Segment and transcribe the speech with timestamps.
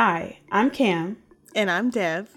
[0.00, 1.16] Hi, I'm Cam.
[1.56, 2.30] And I'm Dev.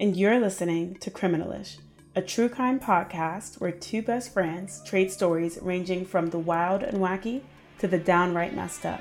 [0.00, 1.78] And you're listening to Criminalish,
[2.16, 6.98] a true crime podcast where two best friends trade stories ranging from the wild and
[6.98, 7.42] wacky
[7.78, 9.00] to the downright messed up.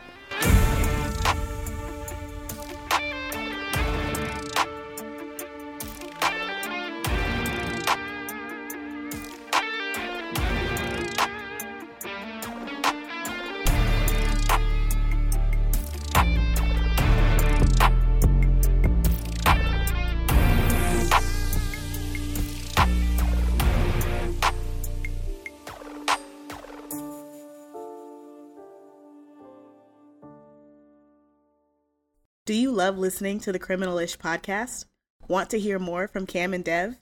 [32.84, 34.84] Love listening to the Criminalish podcast?
[35.30, 36.98] Want to hear more from Cam and Dev?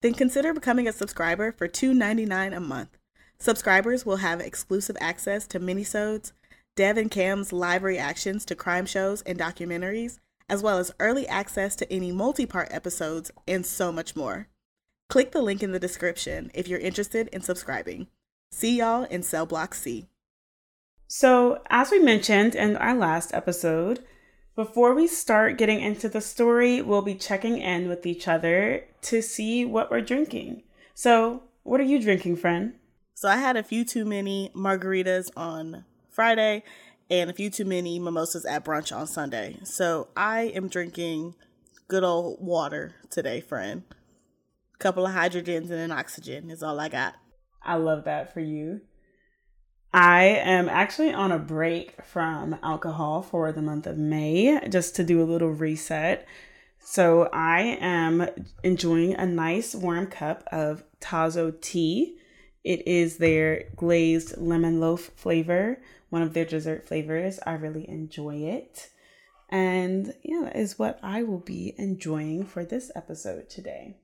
[0.00, 2.96] Then consider becoming a subscriber for $2.99 a month.
[3.38, 6.32] Subscribers will have exclusive access to minisodes,
[6.74, 11.76] Dev and Cam's live reactions to crime shows and documentaries, as well as early access
[11.76, 14.48] to any multi-part episodes and so much more.
[15.10, 18.06] Click the link in the description if you're interested in subscribing.
[18.50, 20.08] See y'all in Cell Block C.
[21.08, 24.02] So, as we mentioned in our last episode,
[24.56, 29.20] before we start getting into the story, we'll be checking in with each other to
[29.20, 30.62] see what we're drinking.
[30.94, 32.72] So, what are you drinking, friend?
[33.14, 36.64] So, I had a few too many margaritas on Friday
[37.10, 39.58] and a few too many mimosas at brunch on Sunday.
[39.64, 41.34] So, I am drinking
[41.86, 43.82] good old water today, friend.
[44.74, 47.14] A couple of hydrogens and an oxygen is all I got.
[47.62, 48.80] I love that for you.
[49.96, 55.04] I am actually on a break from alcohol for the month of May just to
[55.04, 56.28] do a little reset.
[56.78, 58.28] So I am
[58.62, 62.18] enjoying a nice warm cup of Tazo tea.
[62.62, 65.80] It is their glazed lemon loaf flavor,
[66.10, 67.40] one of their dessert flavors.
[67.46, 68.90] I really enjoy it.
[69.48, 73.96] And yeah, that is what I will be enjoying for this episode today.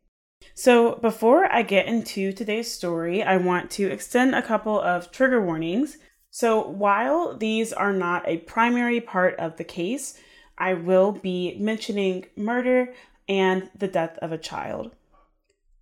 [0.54, 5.40] So, before I get into today's story, I want to extend a couple of trigger
[5.40, 5.98] warnings.
[6.30, 10.18] So, while these are not a primary part of the case,
[10.58, 12.92] I will be mentioning murder
[13.28, 14.94] and the death of a child.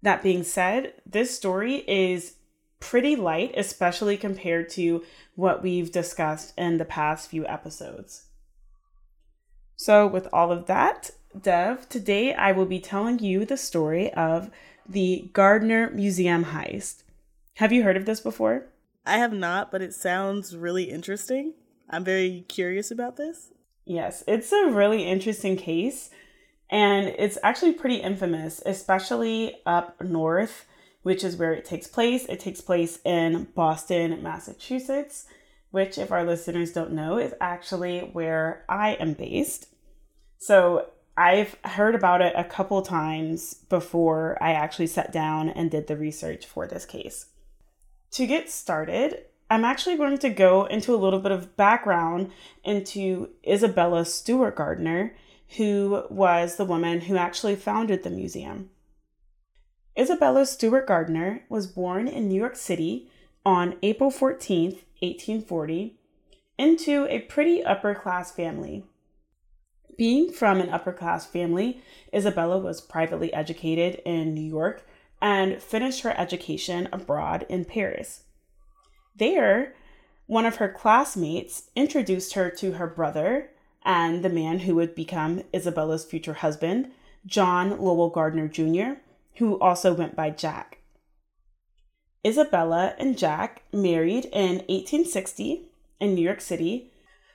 [0.02, 2.36] That being said, this story is
[2.80, 5.04] pretty light, especially compared to
[5.34, 8.24] what we've discussed in the past few episodes.
[9.76, 14.50] So, with all of that, Dev, today I will be telling you the story of
[14.88, 17.04] the Gardner Museum heist.
[17.54, 18.66] Have you heard of this before?
[19.06, 21.54] I have not, but it sounds really interesting.
[21.88, 23.52] I'm very curious about this.
[23.84, 26.10] Yes, it's a really interesting case,
[26.68, 30.66] and it's actually pretty infamous, especially up north,
[31.02, 32.24] which is where it takes place.
[32.26, 35.26] It takes place in Boston, Massachusetts,
[35.70, 39.68] which, if our listeners don't know, is actually where I am based.
[40.38, 40.86] So
[41.16, 45.96] I've heard about it a couple times before I actually sat down and did the
[45.96, 47.26] research for this case.
[48.12, 52.30] To get started, I'm actually going to go into a little bit of background
[52.64, 55.14] into Isabella Stewart Gardner,
[55.56, 58.70] who was the woman who actually founded the museum.
[59.98, 63.10] Isabella Stewart Gardner was born in New York City
[63.44, 65.96] on April 14th, 1840,
[66.56, 68.84] into a pretty upper class family.
[69.96, 71.82] Being from an upper class family,
[72.14, 74.86] Isabella was privately educated in New York
[75.20, 78.24] and finished her education abroad in Paris.
[79.16, 79.74] There,
[80.26, 83.50] one of her classmates introduced her to her brother
[83.84, 86.92] and the man who would become Isabella's future husband,
[87.26, 89.00] John Lowell Gardner Jr.,
[89.36, 90.78] who also went by Jack.
[92.26, 95.62] Isabella and Jack married in 1860
[95.98, 96.92] in New York City.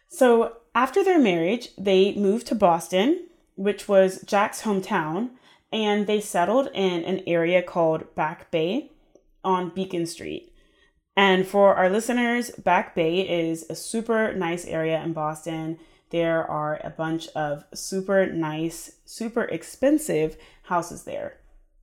[0.07, 5.29] So after their marriage, they moved to Boston, which was Jack's hometown,
[5.71, 8.91] and they settled in an area called Back Bay
[9.43, 10.51] on Beacon Street.
[11.15, 15.79] And for our listeners, Back Bay is a super nice area in Boston.
[16.09, 21.37] There are a bunch of super nice, super expensive houses there.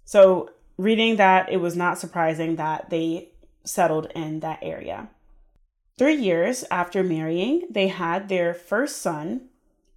[0.05, 3.31] So, reading that, it was not surprising that they
[3.65, 5.09] settled in that area.
[5.99, 9.49] Three years after marrying, they had their first son,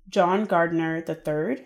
[0.09, 1.65] John Gardner III.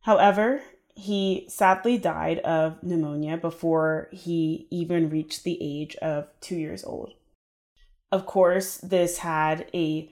[0.00, 0.62] However,
[0.94, 7.14] he sadly died of pneumonia before he even reached the age of two years old.
[8.10, 10.10] Of course, this had a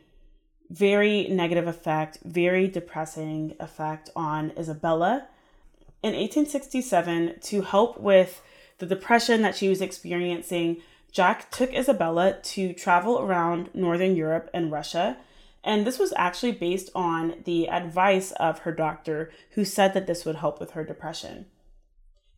[0.69, 5.29] very negative effect, very depressing effect on Isabella.
[6.03, 8.43] In 1867, to help with
[8.79, 10.79] the depression that she was experiencing,
[11.13, 15.19] Jack took Isabella to travel around Northern Europe and Russia
[15.65, 20.25] And this was actually based on the advice of her doctor, who said that this
[20.25, 21.47] would help with her depression.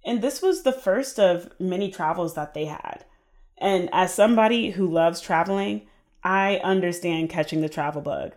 [0.05, 3.05] And this was the first of many travels that they had.
[3.57, 5.87] And as somebody who loves traveling,
[6.23, 8.35] I understand catching the travel bug.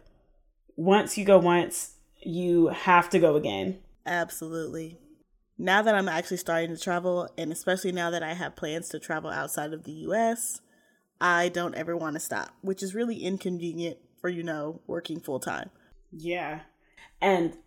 [0.77, 3.79] Once you go once, you have to go again.
[4.05, 4.97] Absolutely.
[5.57, 8.99] Now that I'm actually starting to travel, and especially now that I have plans to
[8.99, 10.61] travel outside of the US,
[11.19, 15.39] I don't ever want to stop, which is really inconvenient for, you know, working full
[15.39, 15.71] time.
[16.11, 16.61] Yeah.
[17.21, 17.57] And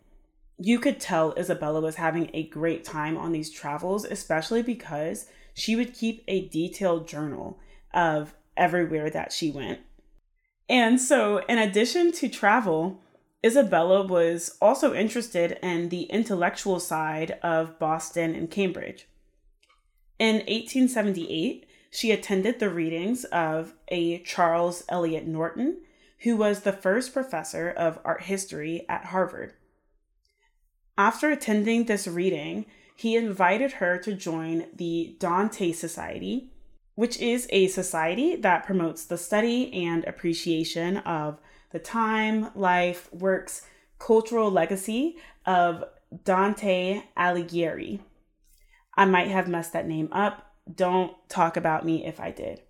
[0.57, 5.75] you could tell Isabella was having a great time on these travels, especially because she
[5.75, 7.59] would keep a detailed journal
[7.93, 9.81] of everywhere that she went.
[10.69, 13.01] And so, in addition to travel,
[13.45, 19.09] Isabella was also interested in the intellectual side of Boston and Cambridge.
[20.19, 25.79] In 1878, she attended the readings of a Charles Eliot Norton,
[26.21, 29.55] who was the first professor of art history at Harvard.
[30.99, 36.53] After attending this reading, he invited her to join the Dante Society,
[36.95, 41.41] which is a society that promotes the study and appreciation of
[41.73, 43.67] the time, life, works,
[43.99, 45.85] cultural legacy of
[46.25, 48.01] Dante Alighieri.
[48.97, 50.55] I might have messed that name up.
[50.73, 52.63] Don't talk about me if I did.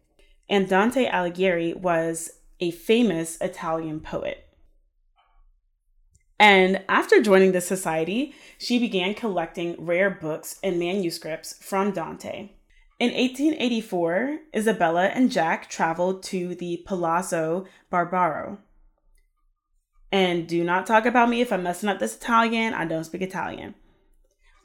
[0.49, 4.47] And Dante Alighieri was a famous Italian poet.
[6.39, 12.51] And after joining the society, she began collecting rare books and manuscripts from Dante.
[12.99, 18.59] In 1884, Isabella and Jack traveled to the Palazzo Barbaro,
[20.13, 22.75] and do not talk about me if I'm messing up this Italian.
[22.75, 23.75] I don't speak Italian.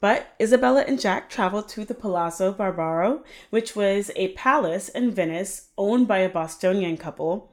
[0.00, 5.68] But Isabella and Jack traveled to the Palazzo Barbaro, which was a palace in Venice
[5.78, 7.52] owned by a Bostonian couple,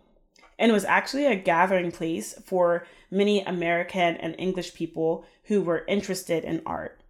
[0.60, 6.44] and was actually a gathering place for many American and English people who were interested
[6.44, 7.02] in art.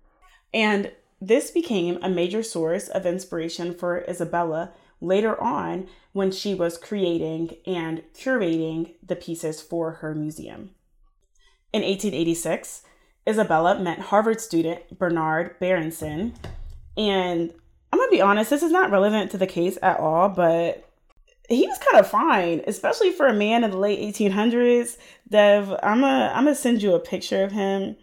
[0.54, 6.78] And this became a major source of inspiration for Isabella later on when she was
[6.78, 10.72] creating and curating the pieces for her museum.
[11.74, 12.84] In 1886,
[13.28, 16.34] Isabella met Harvard student Bernard Berenson,
[16.96, 17.52] and
[17.92, 20.88] I'm gonna be honest, this is not relevant to the case at all, but
[21.50, 24.98] he was kind of fine, especially for a man in the late 1800s.
[25.30, 27.96] Dev, I'm gonna I'm gonna send you a picture of him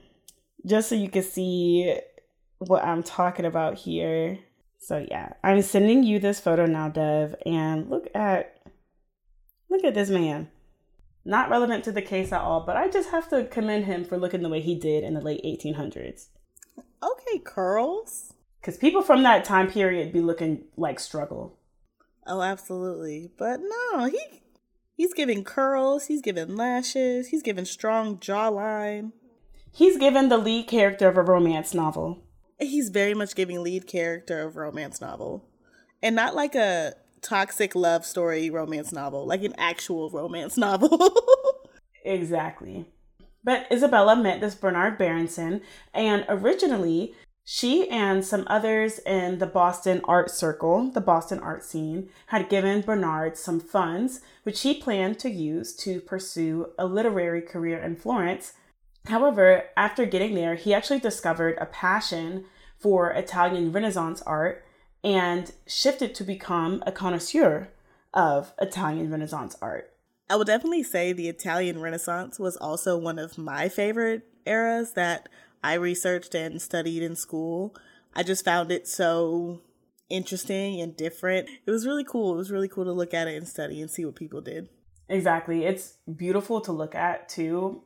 [0.67, 1.97] just so you can see
[2.59, 4.39] what I'm talking about here.
[4.81, 8.57] So yeah, I'm sending you this photo now, Dev, and look at
[9.69, 10.49] look at this man.
[11.23, 14.17] Not relevant to the case at all, but I just have to commend him for
[14.17, 16.29] looking the way he did in the late 1800s.
[17.03, 18.33] Okay, curls.
[18.59, 21.59] Because people from that time period be looking like struggle.
[22.27, 23.31] Oh, absolutely.
[23.37, 24.19] But no, he
[24.95, 29.13] he's giving curls, he's giving lashes, he's giving strong jawline.
[29.73, 32.25] He's given the lead character of a romance novel
[32.61, 35.45] he's very much giving lead character of romance novel.
[36.03, 41.15] And not like a toxic love story romance novel like an actual romance novel.
[42.05, 42.87] Exactly.
[43.45, 45.61] But isabella met this bernard berenson
[45.93, 47.15] and originally
[47.45, 52.81] she and some others in the Boston art circle, the Boston art scene, had given
[52.81, 58.53] Bernard some funds, which he planned to use to pursue a literary career in Florence
[59.07, 62.45] However, after getting there, he actually discovered a passion
[62.79, 64.65] for Italian Renaissance art
[65.03, 67.69] and shifted to become a connoisseur
[68.13, 69.93] of Italian Renaissance art.
[70.29, 75.29] I would definitely say the Italian Renaissance was also one of my favorite eras that
[75.63, 77.75] I researched and studied in school.
[78.15, 79.63] I just found it so
[80.09, 81.49] interesting and different.
[81.67, 82.35] It was really cool.
[82.35, 84.69] It was really cool to look at it and study and see what people did.
[85.09, 85.65] Exactly.
[85.65, 87.83] It's beautiful to look at too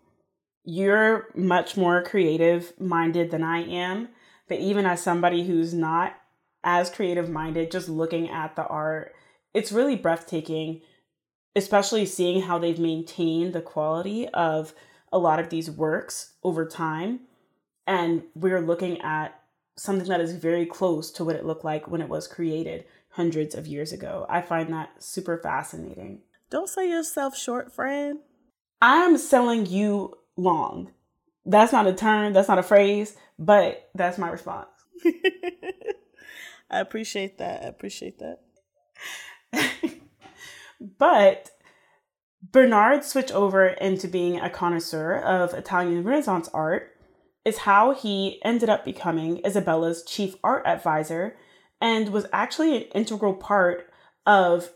[0.65, 4.09] you're much more creative minded than I am.
[4.49, 6.17] But even as somebody who's not
[6.63, 9.15] as creative minded, just looking at the art,
[9.53, 10.81] it's really breathtaking,
[11.55, 14.75] especially seeing how they've maintained the quality of
[15.13, 17.21] a lot of these works over time.
[17.87, 19.41] And we're looking at
[19.77, 23.55] something that is very close to what it looked like when it was created hundreds
[23.55, 24.27] of years ago.
[24.29, 26.23] I find that super fascinating.
[26.51, 28.21] Don't sell yourself short, friend.
[28.81, 30.93] I'm selling you long.
[31.45, 34.69] That's not a term, that's not a phrase, but that's my response.
[36.71, 37.63] I appreciate that.
[37.63, 38.41] I appreciate that.
[40.99, 41.51] but
[42.43, 46.91] Bernard switch over into being a connoisseur of Italian Renaissance art
[47.45, 51.37] is how he ended up becoming Isabella's chief art advisor
[51.81, 53.91] and was actually an integral part
[54.27, 54.71] of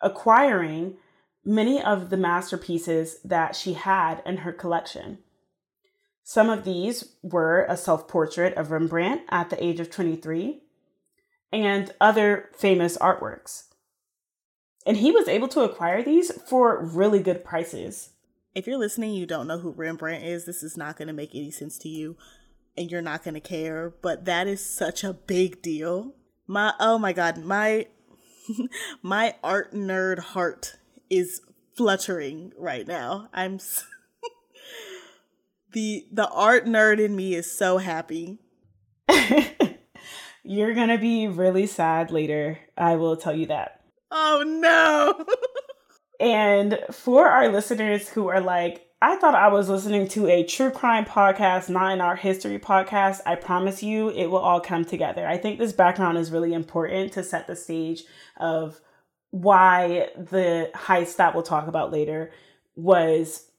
[0.00, 0.96] acquiring
[1.46, 5.18] many of the masterpieces that she had in her collection.
[6.24, 10.60] Some of these were a self portrait of Rembrandt at the age of 23
[11.52, 13.64] and other famous artworks.
[14.84, 18.10] And he was able to acquire these for really good prices.
[18.54, 21.34] If you're listening, you don't know who Rembrandt is, this is not going to make
[21.34, 22.16] any sense to you
[22.76, 26.14] and you're not going to care, but that is such a big deal.
[26.46, 27.86] My oh my god, my
[29.02, 30.76] my art nerd heart
[31.10, 31.40] is
[31.76, 33.28] fluttering right now.
[33.32, 33.58] I'm
[35.72, 38.38] the the art nerd in me is so happy.
[40.42, 42.58] You're going to be really sad later.
[42.76, 43.80] I will tell you that.
[44.10, 45.24] Oh no.
[46.24, 50.70] and for our listeners who are like, I thought I was listening to a true
[50.70, 53.20] crime podcast, not an art history podcast.
[53.26, 55.26] I promise you it will all come together.
[55.26, 58.04] I think this background is really important to set the stage
[58.38, 58.80] of
[59.42, 62.30] why the heist that we'll talk about later
[62.74, 63.50] was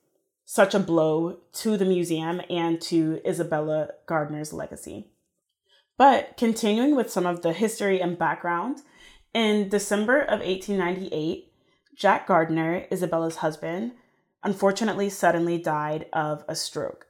[0.45, 5.07] such a blow to the museum and to Isabella Gardner's legacy.
[5.97, 8.81] But continuing with some of the history and background,
[9.33, 11.51] in December of 1898,
[11.95, 13.93] Jack Gardner, Isabella's husband,
[14.43, 17.07] unfortunately suddenly died of a stroke.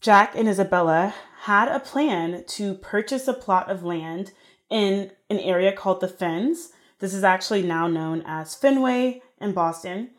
[0.00, 4.32] Jack and Isabella had a plan to purchase a plot of land
[4.68, 6.72] in an area called the Fens.
[6.98, 10.10] This is actually now known as Fenway in Boston.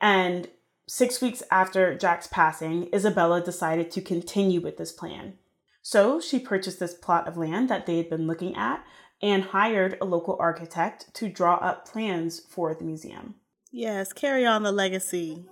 [0.00, 0.48] And
[0.86, 5.34] six weeks after Jack's passing, Isabella decided to continue with this plan.
[5.82, 8.84] So she purchased this plot of land that they had been looking at
[9.22, 13.36] and hired a local architect to draw up plans for the museum.
[13.70, 15.46] Yes, carry on the legacy.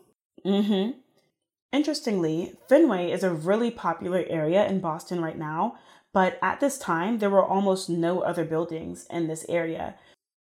[0.44, 0.98] Mm-hmm.
[1.72, 5.76] Interestingly, Fenway is a really popular area in Boston right now,
[6.12, 9.94] but at this time there were almost no other buildings in this area.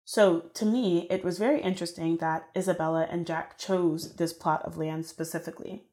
[0.06, 4.78] So to me, it was very interesting that Isabella and Jack chose this plot of
[4.78, 5.84] land specifically.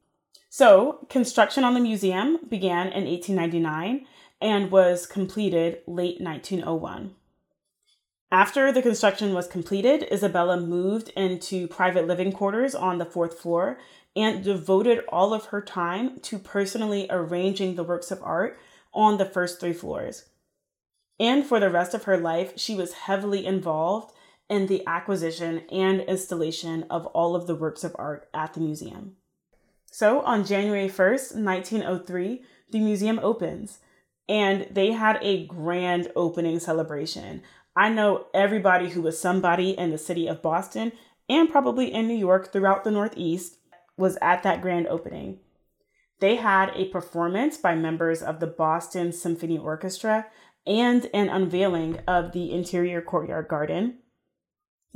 [0.49, 4.07] So, construction on the museum began in 1899
[4.40, 7.16] and was completed late 1901.
[8.31, 13.78] After the construction was completed, Isabella moved into private living quarters on the fourth floor
[14.14, 18.57] and devoted all of her time to personally arranging the works of art
[18.94, 20.26] on the first three floors.
[21.18, 24.14] And for the rest of her life, she was heavily involved
[24.48, 29.16] in the acquisition and installation of all of the works of art at the museum.
[29.86, 33.78] So on January 1st, 1903, the museum opens
[34.28, 37.42] and they had a grand opening celebration.
[37.76, 40.92] I know everybody who was somebody in the city of Boston
[41.28, 43.58] and probably in New York throughout the Northeast
[43.96, 45.38] was at that grand opening.
[46.21, 50.26] They had a performance by members of the Boston Symphony Orchestra
[50.66, 53.99] and an unveiling of the interior courtyard garden.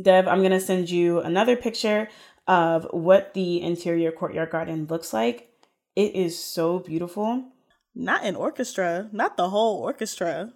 [0.00, 2.08] Dev, I'm going to send you another picture
[2.46, 5.50] of what the interior courtyard garden looks like.
[5.96, 7.44] It is so beautiful.
[7.94, 10.52] Not an orchestra, not the whole orchestra.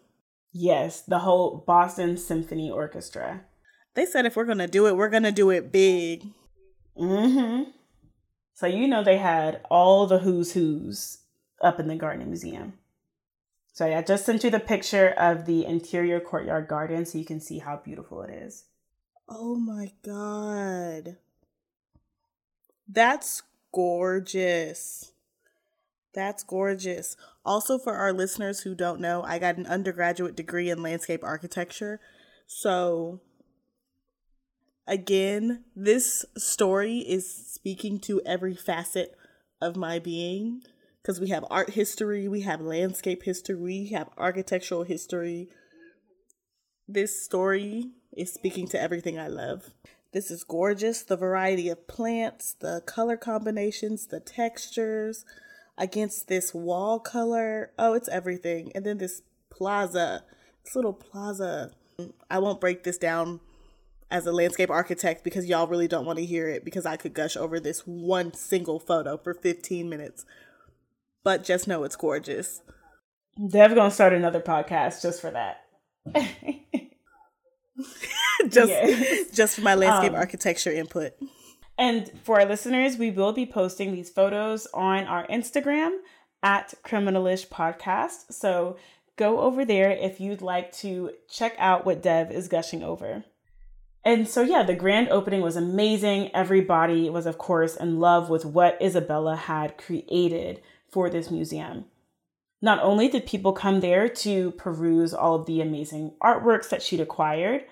[0.53, 3.43] Yes, the whole Boston Symphony Orchestra.
[3.95, 6.25] They said if we're gonna do it, we're gonna do it big.
[6.97, 7.71] Mm-hmm.
[8.63, 11.19] So you know they had all the who's who's
[11.61, 12.75] up in the Gardner Museum.
[13.73, 17.41] So I just sent you the picture of the interior courtyard garden so you can
[17.41, 18.67] see how beautiful it is.
[19.29, 21.17] Oh my god.
[22.89, 23.43] That's
[23.73, 25.11] gorgeous.
[26.15, 27.17] That's gorgeous.
[27.45, 31.99] Also, for our listeners who don't know, I got an undergraduate degree in landscape architecture.
[32.47, 33.23] So,
[34.87, 39.17] again, this story is speaking to every facet
[39.61, 40.63] of my being
[41.03, 45.49] because we have art history, we have landscape history, we have architectural history.
[46.89, 49.71] This story is speaking to everything I love.
[50.13, 51.03] This is gorgeous.
[51.03, 55.25] The variety of plants, the color combinations, the textures
[55.79, 57.73] against this wall color.
[57.79, 58.73] Oh, it's everything.
[58.75, 60.25] And then this plaza,
[60.65, 61.73] this little plaza.
[62.31, 63.41] I won't break this down
[64.13, 67.15] as a landscape architect because y'all really don't want to hear it because I could
[67.15, 70.27] gush over this one single photo for 15 minutes.
[71.25, 72.61] But just know it's gorgeous.
[73.49, 75.63] Dev gonna start another podcast just for that.
[78.49, 79.31] just yes.
[79.31, 81.15] just for my landscape um, architecture input.
[81.79, 85.97] And for our listeners, we will be posting these photos on our Instagram
[86.43, 88.31] at Criminalish Podcast.
[88.31, 88.77] So
[89.17, 93.25] go over there if you'd like to check out what Dev is gushing over.
[94.05, 96.31] And so, yeah, the grand opening was amazing.
[96.35, 101.85] Everybody was, of course, in love with what Isabella had created for this museum.
[102.61, 107.01] Not only did people come there to peruse all of the amazing artworks that she'd
[107.01, 107.65] acquired,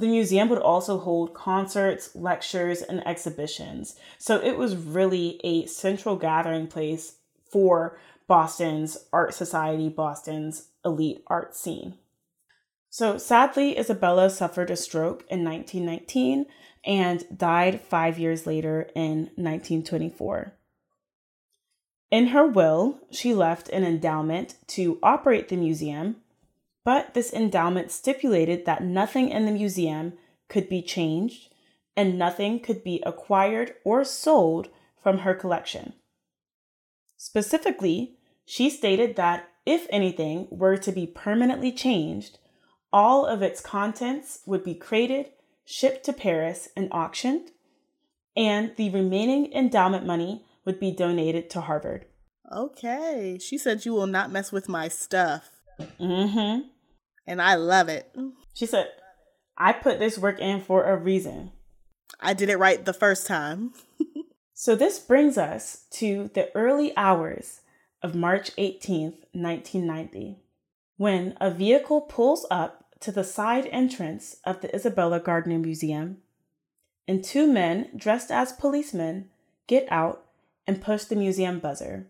[0.00, 3.96] The museum would also hold concerts, lectures, and exhibitions.
[4.18, 7.16] So it was really a central gathering place
[7.50, 11.94] for Boston's art society, Boston's elite art scene.
[12.90, 16.46] So sadly, Isabella suffered a stroke in 1919
[16.84, 20.54] and died five years later in 1924.
[22.10, 26.16] In her will, she left an endowment to operate the museum,
[26.84, 30.14] but this endowment stipulated that nothing in the museum
[30.48, 31.54] could be changed
[31.96, 34.68] and nothing could be acquired or sold
[35.00, 35.92] from her collection.
[37.16, 42.38] Specifically, she stated that if anything were to be permanently changed,
[42.92, 45.26] all of its contents would be crated,
[45.64, 47.50] shipped to Paris, and auctioned,
[48.36, 52.06] and the remaining endowment money would be donated to Harvard.
[52.52, 53.38] Okay.
[53.40, 55.50] She said, You will not mess with my stuff.
[56.00, 56.68] Mm-hmm.
[57.26, 58.14] And I love it.
[58.54, 58.88] She said,
[59.56, 61.52] I put this work in for a reason.
[62.18, 63.72] I did it right the first time.
[64.54, 67.60] so this brings us to the early hours
[68.02, 70.38] of March 18th, 1990,
[71.00, 76.18] when a vehicle pulls up to the side entrance of the Isabella Gardner Museum,
[77.08, 79.30] and two men dressed as policemen
[79.66, 80.26] get out
[80.66, 82.06] and push the museum buzzer.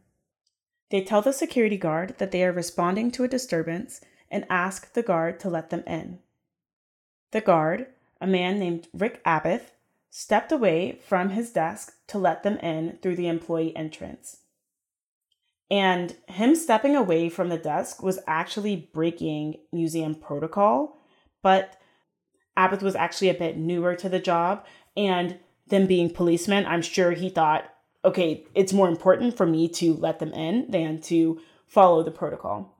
[0.90, 5.04] They tell the security guard that they are responding to a disturbance and ask the
[5.04, 6.18] guard to let them in.
[7.30, 7.86] The guard,
[8.20, 9.70] a man named Rick Abbott,
[10.10, 14.38] stepped away from his desk to let them in through the employee entrance.
[15.70, 20.98] And him stepping away from the desk was actually breaking museum protocol,
[21.42, 21.80] but
[22.56, 24.66] Abbott was actually a bit newer to the job.
[24.96, 27.72] And them being policemen, I'm sure he thought,
[28.04, 32.76] okay, it's more important for me to let them in than to follow the protocol.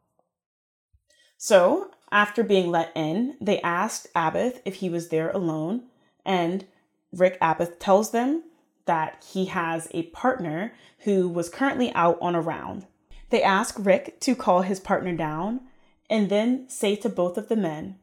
[1.36, 5.84] So, after being let in, they asked Abbott if he was there alone,
[6.26, 6.66] and
[7.12, 8.42] Rick Abbott tells them
[8.86, 12.86] that he has a partner who was currently out on a round.
[13.30, 15.60] They ask Rick to call his partner down
[16.08, 17.96] and then say to both of the men,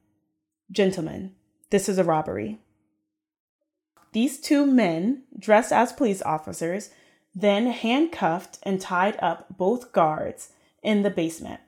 [0.71, 1.33] Gentlemen,
[1.69, 2.59] this is a robbery.
[4.13, 6.89] These two men, dressed as police officers,
[7.35, 10.49] then handcuffed and tied up both guards
[10.81, 11.59] in the basement.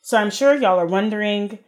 [0.00, 1.58] So I'm sure y'all are wondering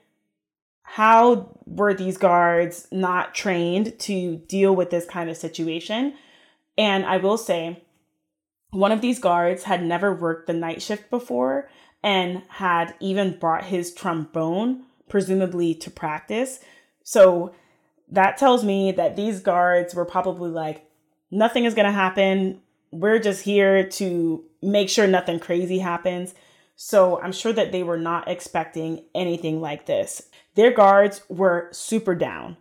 [0.82, 6.14] how were these guards not trained to deal with this kind of situation?
[6.76, 7.82] And I will say,
[8.70, 11.68] one of these guards had never worked the night shift before
[12.02, 16.60] and had even brought his trombone, presumably to practice.
[17.04, 17.54] So
[18.10, 20.88] that tells me that these guards were probably like,
[21.30, 22.60] nothing is going to happen.
[22.90, 26.34] We're just here to make sure nothing crazy happens.
[26.76, 30.22] So I'm sure that they were not expecting anything like this.
[30.54, 32.56] Their guards were super down.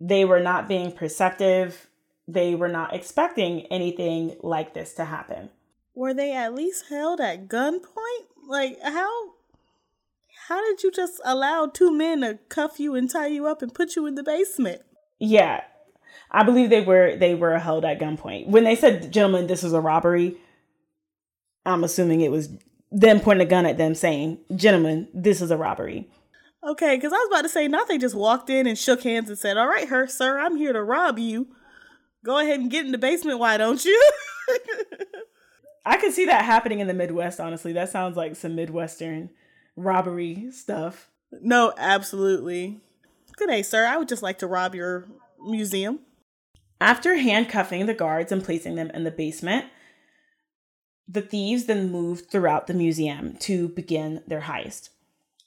[0.00, 1.88] They were not being perceptive.
[2.28, 5.50] They were not expecting anything like this to happen.
[5.94, 8.26] Were they at least held at gunpoint?
[8.46, 9.34] Like how
[10.48, 13.74] how did you just allow two men to cuff you and tie you up and
[13.74, 14.82] put you in the basement?
[15.18, 15.62] Yeah.
[16.30, 18.48] I believe they were they were held at gunpoint.
[18.48, 20.36] When they said, "Gentlemen, this is a robbery,"
[21.64, 22.48] I'm assuming it was
[22.90, 26.08] them pointing a gun at them saying, Gentlemen, this is a robbery.
[26.66, 29.28] Okay, because I was about to say, not they just walked in and shook hands
[29.28, 31.48] and said, All right, her, sir, I'm here to rob you.
[32.26, 34.12] Go ahead and get in the basement, why don't you?
[35.86, 37.72] I can see that happening in the Midwest, honestly.
[37.72, 39.30] That sounds like some Midwestern
[39.76, 41.08] robbery stuff.
[41.30, 42.80] No, absolutely.
[43.36, 43.86] Good day, sir.
[43.86, 45.06] I would just like to rob your
[45.40, 46.00] museum.
[46.80, 49.66] After handcuffing the guards and placing them in the basement,
[51.06, 54.88] the thieves then moved throughout the museum to begin their heist.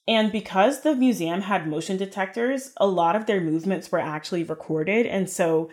[0.07, 5.05] And because the museum had motion detectors, a lot of their movements were actually recorded.
[5.05, 5.69] And so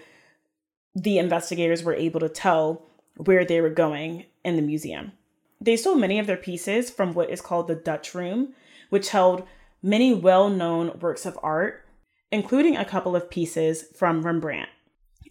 [0.96, 2.82] the investigators were able to tell
[3.16, 5.12] where they were going in the museum.
[5.60, 8.54] They stole many of their pieces from what is called the Dutch Room,
[8.88, 9.46] which held
[9.82, 11.84] many well known works of art,
[12.32, 14.70] including a couple of pieces from Rembrandt.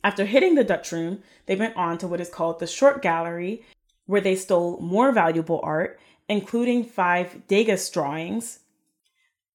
[0.04, 3.66] After hitting the Dutch Room, they went on to what is called the Short Gallery,
[4.06, 6.00] where they stole more valuable art,
[6.30, 8.60] including five Degas drawings.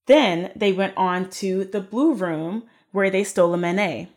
[0.06, 4.08] Then they went on to the Blue Room, where they stole a Manet.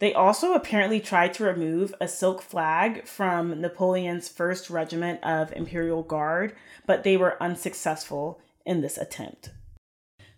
[0.00, 6.02] They also apparently tried to remove a silk flag from Napoleon's First Regiment of Imperial
[6.02, 9.50] Guard, but they were unsuccessful in this attempt.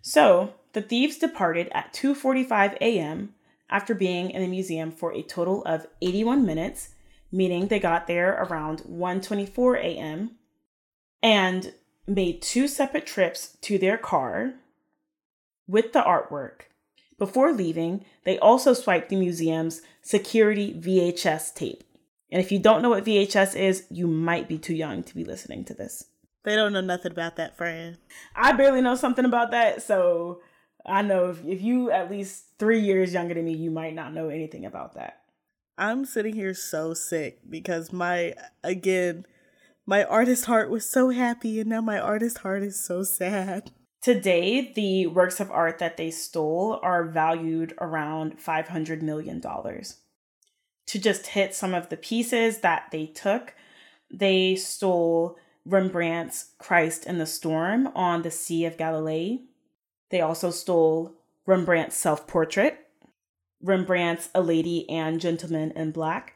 [0.01, 3.33] So, the thieves departed at 2:45 a.m.
[3.69, 6.89] after being in the museum for a total of 81 minutes
[7.33, 10.37] meaning they got there around 1:24 a.m.
[11.21, 11.73] and
[12.05, 14.53] made two separate trips to their car
[15.67, 16.69] with the artwork.
[17.17, 21.83] Before leaving, they also swiped the museum's security VHS tape.
[22.31, 25.23] And if you don't know what VHS is, you might be too young to be
[25.23, 26.05] listening to this.
[26.43, 27.97] They don't know nothing about that, friend.
[28.35, 30.41] I barely know something about that, so
[30.85, 34.13] I know if, if you at least three years younger than me, you might not
[34.13, 35.21] know anything about that.
[35.77, 39.25] I'm sitting here so sick because my, again,
[39.85, 43.71] my artist heart was so happy and now my artist heart is so sad.
[44.03, 49.39] Today, the works of art that they stole are valued around $500 million.
[49.39, 53.53] To just hit some of the pieces that they took,
[54.11, 59.43] they stole Rembrandt's Christ in the Storm on the Sea of Galilee.
[60.09, 61.13] They also stole
[61.45, 62.79] Rembrandt's self portrait,
[63.61, 66.33] Rembrandt's A Lady and Gentleman in Black,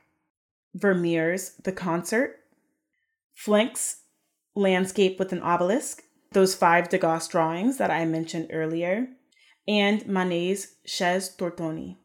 [0.74, 2.40] Vermeer's The Concert,
[3.36, 4.04] Flinck's
[4.56, 9.08] Landscape with an Obelisk, those five Degas drawings that I mentioned earlier,
[9.68, 11.98] and Manet's Chez Tortoni.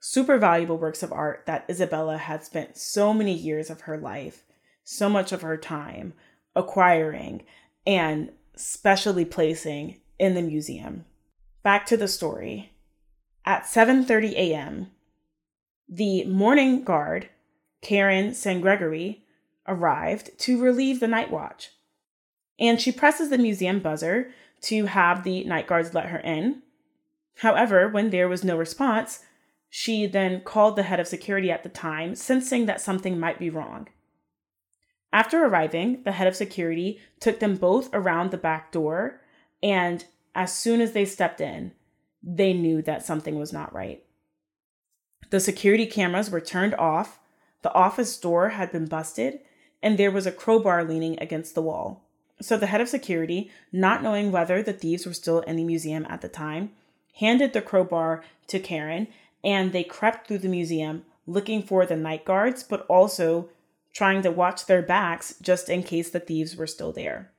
[0.00, 4.44] Super valuable works of art that Isabella had spent so many years of her life,
[4.84, 6.14] so much of her time
[6.54, 7.44] acquiring,
[7.86, 11.04] and specially placing in the museum.
[11.62, 12.72] Back to the story.
[13.44, 14.90] At 7:30 a.m.,
[15.88, 17.28] the morning guard,
[17.80, 18.60] Karen St.
[18.60, 19.24] Gregory,
[19.66, 21.70] arrived to relieve the night watch.
[22.58, 24.30] And she presses the museum buzzer
[24.62, 26.62] to have the night guards let her in.
[27.36, 29.20] However, when there was no response,
[29.70, 33.50] she then called the head of security at the time, sensing that something might be
[33.50, 33.88] wrong.
[35.12, 39.20] After arriving, the head of security took them both around the back door,
[39.62, 41.72] and as soon as they stepped in,
[42.22, 44.02] they knew that something was not right.
[45.30, 47.20] The security cameras were turned off,
[47.62, 49.40] the office door had been busted,
[49.82, 52.07] and there was a crowbar leaning against the wall.
[52.40, 56.06] So the head of security, not knowing whether the thieves were still in the museum
[56.08, 56.72] at the time,
[57.14, 59.08] handed the crowbar to Karen,
[59.42, 63.50] and they crept through the museum looking for the night guards, but also
[63.92, 67.30] trying to watch their backs just in case the thieves were still there.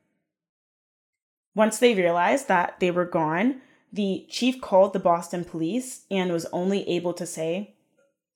[1.55, 6.45] Once they realized that they were gone, the chief called the Boston police and was
[6.53, 7.73] only able to say,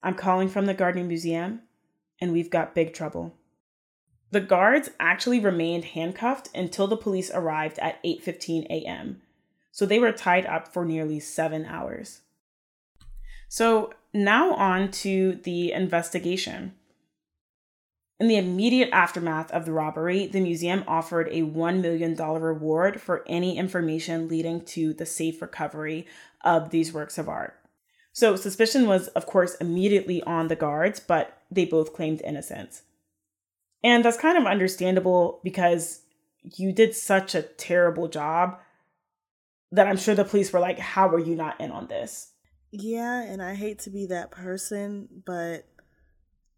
[0.01, 1.61] I'm calling from the Gardner Museum
[2.19, 3.35] and we've got big trouble.
[4.33, 9.21] The guards actually remained handcuffed until the police arrived at 8:15 a.m.
[9.71, 12.21] So they were tied up for nearly 7 hours.
[13.47, 16.73] So now on to the investigation.
[18.19, 23.23] In the immediate aftermath of the robbery, the museum offered a $1 million reward for
[23.27, 26.07] any information leading to the safe recovery
[26.43, 27.59] of these works of art.
[28.13, 32.81] So, suspicion was, of course, immediately on the guards, but they both claimed innocence.
[33.83, 36.01] And that's kind of understandable because
[36.57, 38.59] you did such a terrible job
[39.71, 42.31] that I'm sure the police were like, How are you not in on this?
[42.71, 45.67] Yeah, and I hate to be that person, but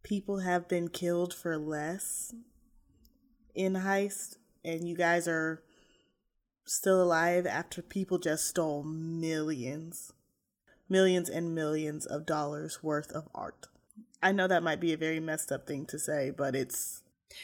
[0.05, 2.33] people have been killed for less
[3.55, 5.63] in heist and you guys are
[6.65, 10.13] still alive after people just stole millions
[10.88, 13.67] millions and millions of dollars worth of art
[14.21, 17.01] i know that might be a very messed up thing to say but it's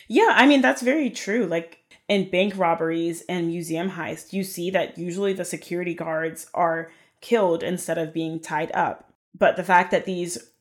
[0.08, 4.70] yeah i mean that's very true like in bank robberies and museum heists you see
[4.70, 6.92] that usually the security guards are
[7.22, 10.52] killed instead of being tied up but the fact that these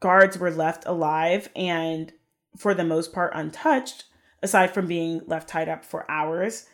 [0.00, 2.12] guards were left alive and
[2.56, 4.04] for the most part untouched,
[4.42, 6.66] aside from being left tied up for hours,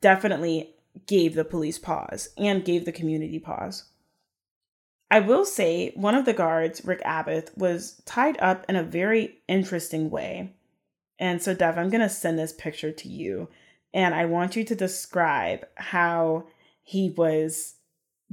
[0.00, 0.74] definitely
[1.06, 3.84] gave the police pause and gave the community pause.
[5.10, 9.38] I will say one of the guards, Rick Abbott, was tied up in a very
[9.48, 10.54] interesting way.
[11.20, 13.48] And so, Dev, I'm going to send this picture to you,
[13.92, 16.46] and I want you to describe how
[16.82, 17.74] he was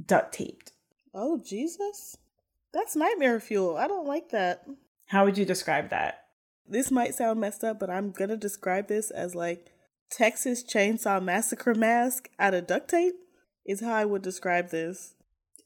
[0.02, 0.72] duct taped.
[1.14, 2.16] Oh, Jesus.
[2.72, 3.76] That's nightmare fuel.
[3.76, 4.64] I don't like that.
[5.06, 6.24] How would you describe that?
[6.66, 9.72] This might sound messed up, but I'm gonna describe this as like
[10.10, 13.14] Texas Chainsaw Massacre mask out of duct tape,
[13.66, 15.14] is how I would describe this.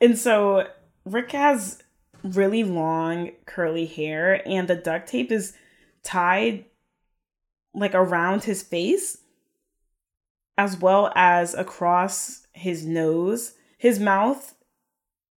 [0.01, 0.69] And so
[1.05, 1.83] Rick has
[2.23, 5.55] really long curly hair, and the duct tape is
[6.05, 6.67] tied
[7.75, 9.19] like around his face
[10.59, 13.55] as well as across his nose.
[13.79, 14.55] His mouth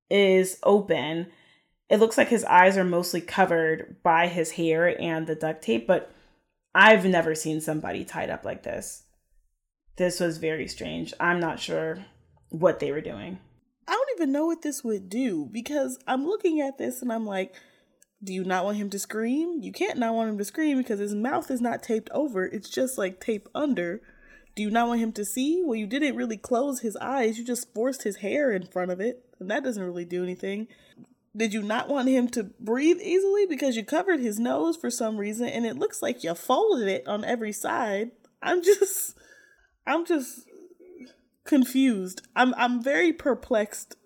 [0.10, 1.28] is open
[1.90, 5.86] it looks like his eyes are mostly covered by his hair and the duct tape,
[5.86, 6.12] but
[6.74, 9.04] I've never seen somebody tied up like this.
[9.98, 11.14] This was very strange.
[11.20, 12.06] I'm not sure
[12.50, 13.40] what they were doing.
[13.88, 17.26] I don't even know what this would do because I'm looking at this and I'm
[17.26, 17.54] like,
[18.24, 19.60] do you not want him to scream?
[19.62, 22.70] You can't not want him to scream because his mouth is not taped over, it's
[22.70, 24.02] just like tape under.
[24.56, 25.62] Do you not want him to see?
[25.66, 29.00] Well, you didn't really close his eyes, you just forced his hair in front of
[29.00, 29.26] it.
[29.40, 30.68] and that doesn't really do anything.
[31.36, 35.18] Did you not want him to breathe easily because you covered his nose for some
[35.18, 38.12] reason and it looks like you folded it on every side?
[38.42, 39.18] I'm just
[39.86, 40.48] I'm just
[41.44, 42.22] confused.
[42.36, 43.98] I'm I'm very perplexed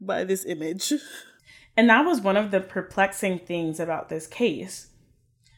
[0.00, 0.92] by this image.
[1.76, 4.88] And that was one of the perplexing things about this case.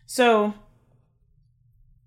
[0.06, 0.54] So,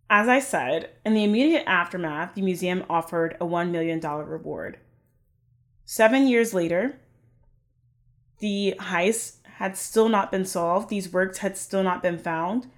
[0.09, 4.77] as I said, in the immediate aftermath, the museum offered a $1 million reward.
[5.83, 6.99] Seven years later,
[8.39, 12.69] the heist had still not been solved, these works had still not been found,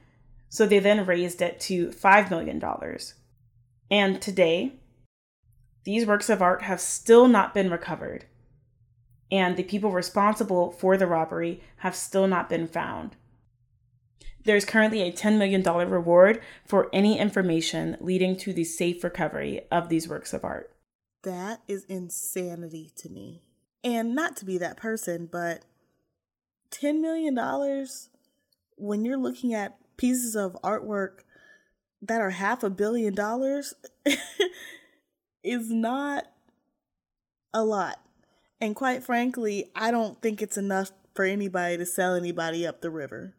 [0.47, 2.63] so they then raised it to $5 million.
[3.91, 4.73] And today,
[5.83, 8.25] these works of art have still not been recovered,
[9.31, 13.15] and the people responsible for the robbery have still not been found.
[14.45, 19.89] There's currently a $10 million reward for any information leading to the safe recovery of
[19.89, 20.73] these works of art.
[21.23, 23.43] That is insanity to me.
[23.83, 25.65] And not to be that person, but
[26.71, 27.37] $10 million
[28.77, 31.19] when you're looking at pieces of artwork
[32.01, 33.73] that are half a billion dollars
[35.43, 36.25] is not
[37.53, 37.99] a lot.
[38.61, 42.89] And quite frankly, I don't think it's enough for anybody to sell anybody up the
[42.89, 43.35] river.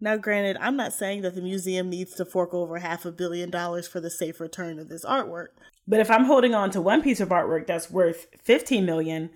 [0.00, 3.50] Now, granted, I'm not saying that the museum needs to fork over half a billion
[3.50, 5.48] dollars for the safe return of this artwork.
[5.88, 9.30] But if I'm holding on to one piece of artwork that's worth 15 million,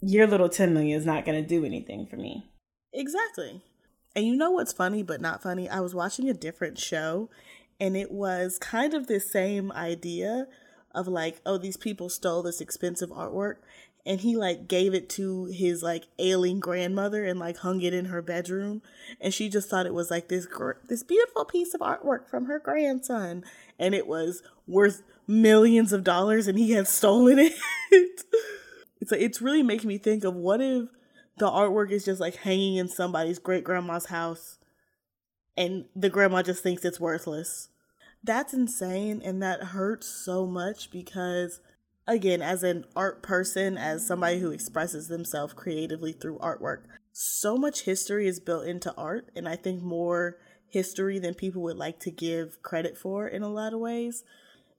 [0.00, 2.50] your little 10 million is not going to do anything for me.
[2.92, 3.62] Exactly.
[4.16, 5.68] And you know what's funny but not funny?
[5.68, 7.30] I was watching a different show
[7.80, 10.46] and it was kind of the same idea
[10.94, 13.56] of like, oh, these people stole this expensive artwork
[14.04, 18.06] and he like gave it to his like ailing grandmother and like hung it in
[18.06, 18.82] her bedroom.
[19.20, 22.46] And she just thought it was like this gr- this beautiful piece of artwork from
[22.46, 23.44] her grandson.
[23.78, 27.52] And it was worth millions of dollars and he had stolen it.
[29.02, 30.88] It's like it's really making me think of what if
[31.36, 34.60] the artwork is just like hanging in somebody's great grandma's house
[35.56, 37.68] and the grandma just thinks it's worthless.
[38.22, 41.58] That's insane and that hurts so much because
[42.06, 47.82] again as an art person as somebody who expresses themselves creatively through artwork so much
[47.82, 50.36] history is built into art and i think more
[50.72, 54.24] history than people would like to give credit for in a lot of ways.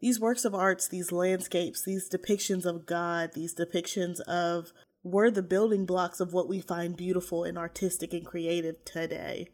[0.01, 5.43] These works of arts these landscapes these depictions of god these depictions of were the
[5.43, 9.47] building blocks of what we find beautiful and artistic and creative today.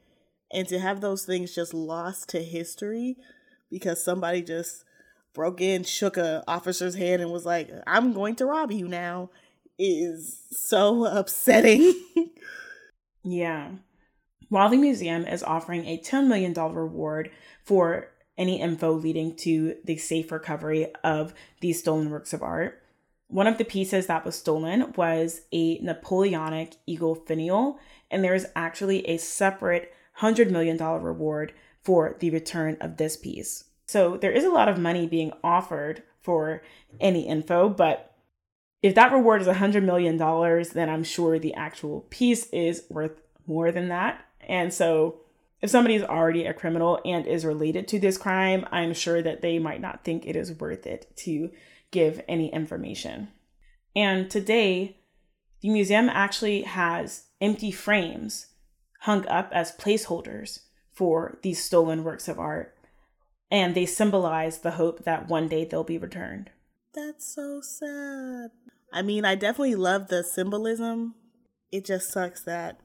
[0.51, 3.17] And to have those things just lost to history
[3.69, 4.85] because somebody just
[5.33, 9.29] broke in, shook a officer's hand, and was like, "I'm going to rob you now,"
[9.77, 11.93] is so upsetting.
[13.23, 13.71] yeah.
[14.49, 17.29] While the museum is offering a $10 million reward
[17.63, 22.81] for any info leading to the safe recovery of these stolen works of art,
[23.27, 28.47] one of the pieces that was stolen was a Napoleonic eagle finial, and there is
[28.55, 33.65] actually a separate $100 million reward for the return of this piece.
[33.89, 36.61] So there is a lot of money being offered for
[36.99, 38.15] any info, but
[38.83, 43.71] if that reward is $100 million, then I'm sure the actual piece is worth more
[43.71, 44.23] than that.
[44.41, 45.21] And so
[45.59, 49.41] if somebody is already a criminal and is related to this crime, I'm sure that
[49.41, 51.49] they might not think it is worth it to
[51.89, 53.29] give any information.
[53.95, 54.97] And today,
[55.61, 58.49] the museum actually has empty frames
[58.99, 60.59] hung up as placeholders
[60.91, 62.75] for these stolen works of art
[63.51, 66.49] and they symbolize the hope that one day they'll be returned.
[66.93, 68.51] That's so sad.
[68.91, 71.15] I mean, I definitely love the symbolism.
[71.71, 72.79] It just sucks that,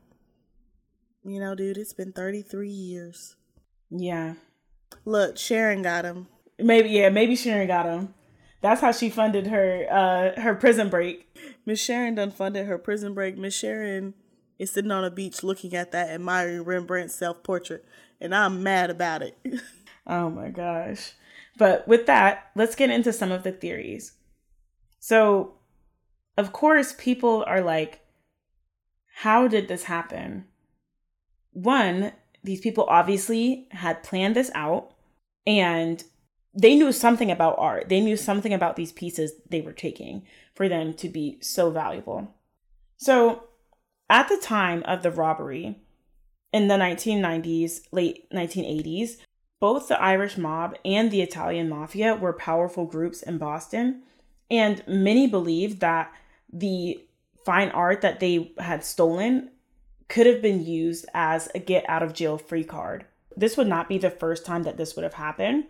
[1.24, 3.37] you know, dude, it's been 33 years.
[3.90, 4.35] Yeah.
[5.05, 6.29] Look, Sharon got him.
[6.59, 8.14] Maybe, yeah, maybe Sharon got him.
[8.61, 11.29] That's how she funded her uh her prison break.
[11.66, 13.37] Miss Sharon done funded her prison break.
[13.37, 14.14] Miss Sharon
[14.59, 17.85] is sitting on a beach looking at that admiring Rembrandt's self portrait,
[18.22, 19.37] and I'm mad about it.
[20.07, 21.12] Oh my gosh.
[21.57, 24.12] But with that, let's get into some of the theories.
[24.99, 25.55] So,
[26.37, 28.01] of course, people are like,
[29.17, 30.47] how did this happen?
[31.53, 32.12] One,
[32.43, 34.93] these people obviously had planned this out
[35.47, 36.03] and
[36.55, 37.88] they knew something about art.
[37.88, 42.35] They knew something about these pieces they were taking for them to be so valuable.
[42.97, 43.45] So,
[44.11, 45.81] at the time of the robbery
[46.53, 49.17] in the 1990s, late 1980s,
[49.64, 54.03] both the Irish mob and the Italian mafia were powerful groups in Boston,
[54.50, 56.12] and many believed that
[56.53, 57.03] the
[57.46, 59.48] fine art that they had stolen
[60.07, 63.07] could have been used as a get out of jail free card.
[63.38, 65.64] This would not be the first time that this would have happened.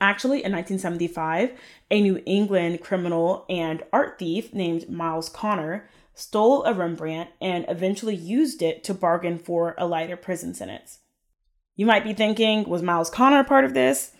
[0.00, 1.50] Actually, in 1975,
[1.90, 8.16] a New England criminal and art thief named Myles Connor stole a Rembrandt and eventually
[8.16, 11.00] used it to bargain for a lighter prison sentence.
[11.78, 14.10] You might be thinking, was Myles Connor part of this?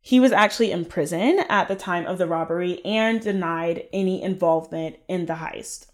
[0.00, 4.94] He was actually in prison at the time of the robbery and denied any involvement
[5.08, 5.86] in the heist.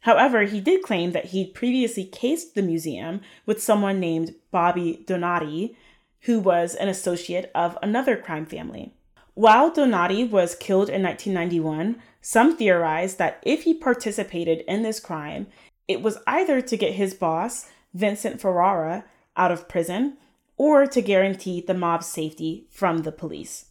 [0.00, 5.76] However, he did claim that he'd previously cased the museum with someone named Bobby Donati,
[6.22, 8.92] who was an associate of another crime family.
[9.34, 15.46] While Donati was killed in 1991, some theorize that if he participated in this crime,
[15.86, 19.04] it was either to get his boss, Vincent Ferrara,
[19.36, 20.16] out of prison
[20.56, 23.66] or to guarantee the mob's safety from the police.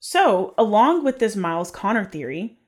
[0.00, 2.58] So, along with this Myles Connor theory,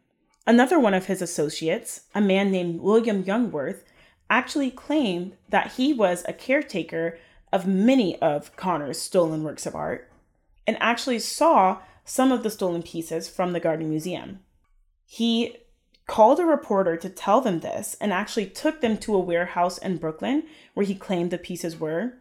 [0.46, 3.82] another one of his associates, a man named William Youngworth,
[4.30, 7.18] actually claimed that he was a caretaker
[7.52, 10.10] of many of Connor's stolen works of art
[10.66, 14.40] and actually saw some of the stolen pieces from the Gardner Museum.
[15.04, 15.56] He
[16.06, 19.96] called a reporter to tell them this and actually took them to a warehouse in
[19.96, 22.14] Brooklyn where he claimed the pieces were.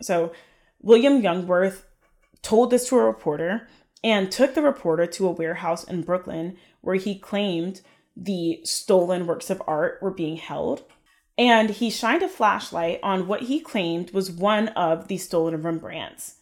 [0.00, 0.32] So,
[0.80, 1.82] William Youngworth
[2.42, 3.68] told this to a reporter
[4.02, 7.80] and took the reporter to a warehouse in Brooklyn where he claimed
[8.16, 10.84] the stolen works of art were being held.
[11.38, 16.34] And he shined a flashlight on what he claimed was one of the stolen Rembrandts.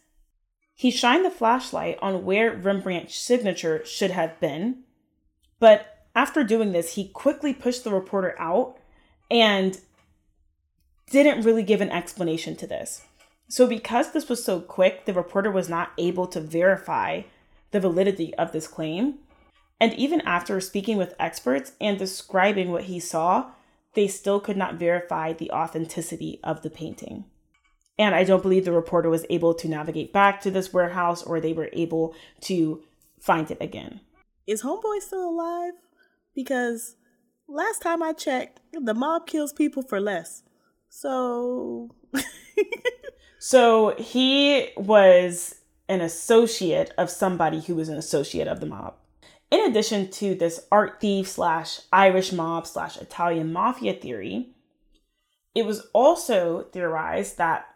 [0.75, 4.83] He shined the flashlight on where Rembrandt's signature should have been,
[5.59, 8.77] but after doing this, he quickly pushed the reporter out
[9.31, 9.79] and
[11.09, 13.03] didn't really give an explanation to this.
[13.47, 17.23] So, because this was so quick, the reporter was not able to verify
[17.71, 19.19] the validity of this claim.
[19.79, 23.51] And even after speaking with experts and describing what he saw,
[23.95, 27.25] they still could not verify the authenticity of the painting.
[27.99, 31.39] And I don't believe the reporter was able to navigate back to this warehouse or
[31.39, 32.81] they were able to
[33.19, 33.99] find it again.
[34.47, 35.73] Is Homeboy still alive?
[36.35, 36.95] Because
[37.47, 40.43] last time I checked, the mob kills people for less.
[40.89, 41.95] So.
[43.39, 45.55] so he was
[45.89, 48.95] an associate of somebody who was an associate of the mob.
[49.51, 54.49] In addition to this art thief slash Irish mob slash Italian mafia theory,
[55.53, 57.67] it was also theorized that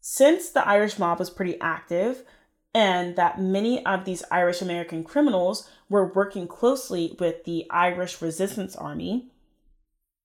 [0.00, 2.24] since the Irish mob was pretty active
[2.74, 8.74] and that many of these Irish American criminals were working closely with the Irish Resistance
[8.74, 9.30] Army,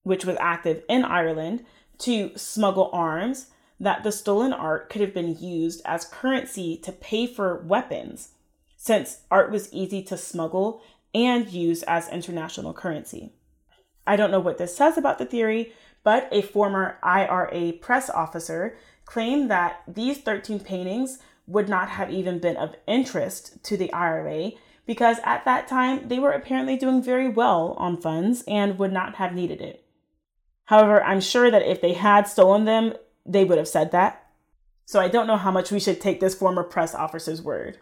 [0.04, 1.64] which was active in Ireland,
[2.00, 3.48] to smuggle arms,
[3.80, 8.30] that the stolen art could have been used as currency to pay for weapons,
[8.76, 10.82] since art was easy to smuggle
[11.14, 13.34] and use as international currency.
[14.08, 18.78] I don't know what this says about the theory, but a former IRA press officer
[19.06, 24.52] claimed that these 13 paintings would not have even been of interest to the IRA
[24.86, 29.16] because at that time they were apparently doing very well on funds and would not
[29.16, 29.84] have needed it.
[30.66, 32.94] However, I'm sure that if they had stolen them,
[33.26, 34.28] they would have said that.
[34.86, 37.80] So I don't know how much we should take this former press officer's word.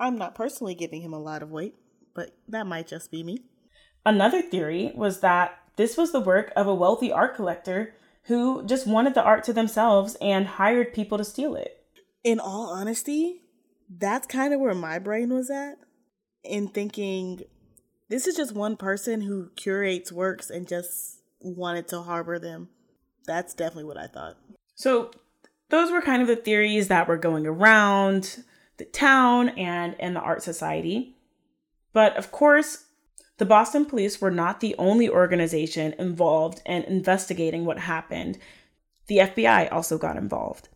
[0.00, 1.74] I'm not personally giving him a lot of weight,
[2.14, 3.44] but that might just be me.
[4.04, 7.94] Another theory was that this was the work of a wealthy art collector
[8.24, 11.81] who just wanted the art to themselves and hired people to steal it.
[12.24, 13.42] In all honesty,
[13.88, 15.78] that's kind of where my brain was at
[16.44, 17.42] in thinking
[18.08, 22.68] this is just one person who curates works and just wanted to harbor them.
[23.26, 24.36] That's definitely what I thought.
[24.74, 25.10] So,
[25.70, 28.44] those were kind of the theories that were going around
[28.76, 31.16] the town and in the art society.
[31.92, 32.84] But of course,
[33.38, 38.38] the Boston police were not the only organization involved in investigating what happened.
[39.06, 40.68] The FBI also got involved.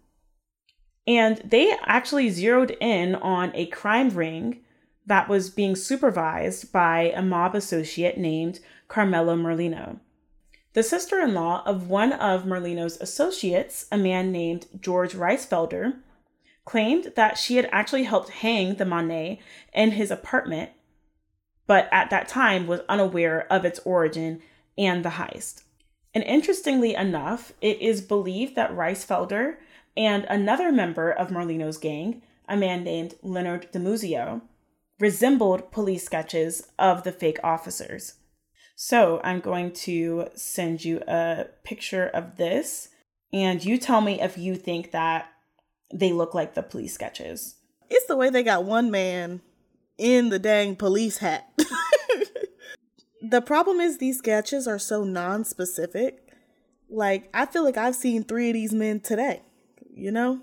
[1.06, 4.60] And they actually zeroed in on a crime ring
[5.06, 10.00] that was being supervised by a mob associate named Carmelo Merlino.
[10.72, 16.00] The sister in law of one of Merlino's associates, a man named George Reisfelder,
[16.64, 19.40] claimed that she had actually helped hang the Monet
[19.72, 20.70] in his apartment
[21.66, 24.40] but at that time was unaware of its origin
[24.78, 25.62] and the heist.
[26.14, 29.56] And interestingly enough, it is believed that Reisfelder
[29.96, 34.42] and another member of Merlino's gang, a man named Leonard DiMuzio,
[34.98, 38.14] resembled police sketches of the fake officers.
[38.74, 42.88] So I'm going to send you a picture of this,
[43.32, 45.28] and you tell me if you think that
[45.92, 47.56] they look like the police sketches.
[47.88, 49.40] It's the way they got one man
[49.96, 51.48] in the dang police hat.
[53.22, 56.28] the problem is these sketches are so non-specific.
[56.90, 59.42] Like I feel like I've seen 3 of these men today,
[59.96, 60.40] you know?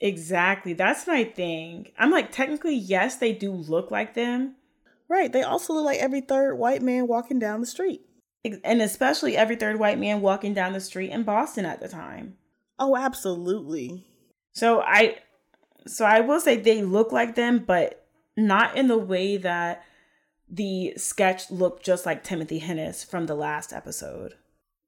[0.00, 0.72] Exactly.
[0.72, 1.88] That's my thing.
[1.98, 4.56] I'm like technically yes, they do look like them.
[5.08, 5.32] Right.
[5.32, 8.02] They also look like every third white man walking down the street.
[8.44, 12.36] And especially every third white man walking down the street in Boston at the time.
[12.78, 14.06] Oh, absolutely.
[14.54, 15.18] So I
[15.86, 19.84] so I will say they look like them, but not in the way that
[20.48, 24.34] the sketch looked just like Timothy Hennis from the last episode.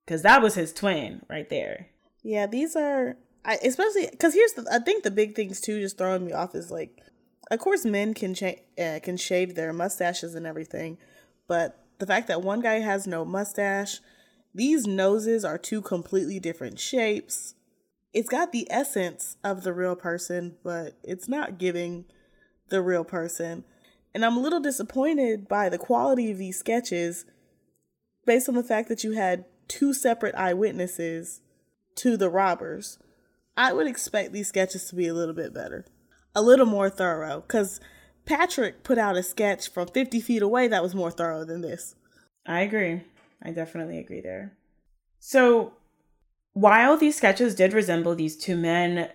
[0.07, 1.89] Cause that was his twin right there.
[2.23, 5.99] Yeah, these are I, especially because here's the I think the big things too just
[5.99, 7.01] throwing me off is like,
[7.51, 10.99] of course men can cha- uh, can shave their mustaches and everything,
[11.49, 14.01] but the fact that one guy has no mustache,
[14.55, 17.55] these noses are two completely different shapes.
[18.13, 22.05] It's got the essence of the real person, but it's not giving
[22.69, 23.65] the real person.
[24.15, 27.25] And I'm a little disappointed by the quality of these sketches
[28.27, 31.41] based on the fact that you had two separate eyewitnesses
[31.97, 32.99] to the robbers.
[33.57, 35.85] I would expect these sketches to be a little bit better,
[36.35, 37.81] a little more thorough, because
[38.25, 41.95] Patrick put out a sketch from 50 feet away that was more thorough than this.
[42.47, 43.03] I agree.
[43.43, 44.57] I definitely agree there.
[45.19, 45.75] So,
[46.55, 49.11] while these sketches did resemble these two men,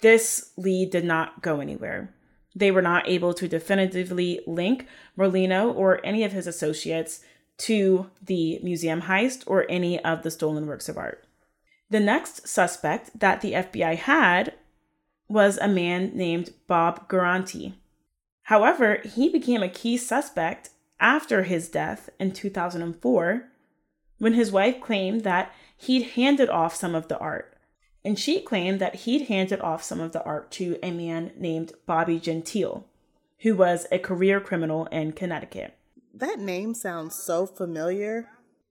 [0.00, 2.14] this lead did not go anywhere.
[2.54, 4.86] They were not able to definitively link
[5.16, 7.20] Merlino or any of his associates
[7.58, 11.24] to the museum heist or any of the stolen works of art.
[11.92, 14.54] The next suspect that the FBI had
[15.28, 17.74] was a man named Bob Guarente.
[18.44, 23.46] However, he became a key suspect after his death in 2004
[24.16, 27.58] when his wife claimed that he'd handed off some of the art.
[28.02, 31.72] And she claimed that he'd handed off some of the art to a man named
[31.84, 32.86] Bobby Gentile,
[33.40, 35.76] who was a career criminal in Connecticut.
[36.14, 38.30] That name sounds so familiar.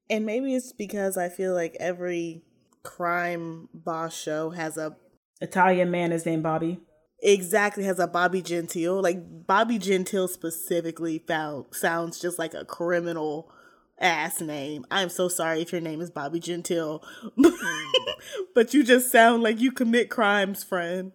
[0.09, 2.41] And maybe it's because I feel like every
[2.83, 4.95] crime boss show has a
[5.41, 6.79] Italian man is named Bobby.
[7.23, 9.01] Exactly, has a Bobby Gentile.
[9.01, 13.51] Like Bobby Gentile specifically found sounds just like a criminal
[13.99, 14.85] ass name.
[14.89, 17.03] I'm so sorry if your name is Bobby Gentile.
[18.55, 21.11] but you just sound like you commit crimes, friend.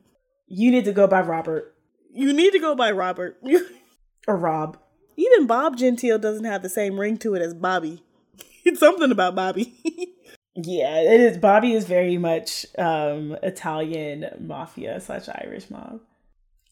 [0.47, 1.75] You need to go by Robert.
[2.13, 3.41] You need to go by Robert.
[4.29, 4.79] or Rob.
[5.17, 8.03] Even Bob Gentile doesn't have the same ring to it as Bobby.
[8.69, 9.79] It's something about Bobby.
[10.57, 11.39] Yeah, it is.
[11.39, 16.01] Bobby is very much um, Italian mafia slash Irish mob.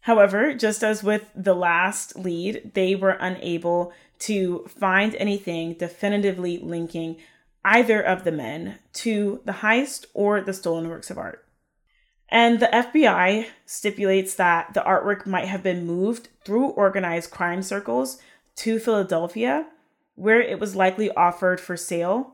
[0.01, 7.17] However, just as with the last lead, they were unable to find anything definitively linking
[7.65, 11.47] either of the men to the heist or the stolen works of art.
[12.29, 18.19] And the FBI stipulates that the artwork might have been moved through organized crime circles
[18.57, 19.67] to Philadelphia,
[20.15, 22.34] where it was likely offered for sale.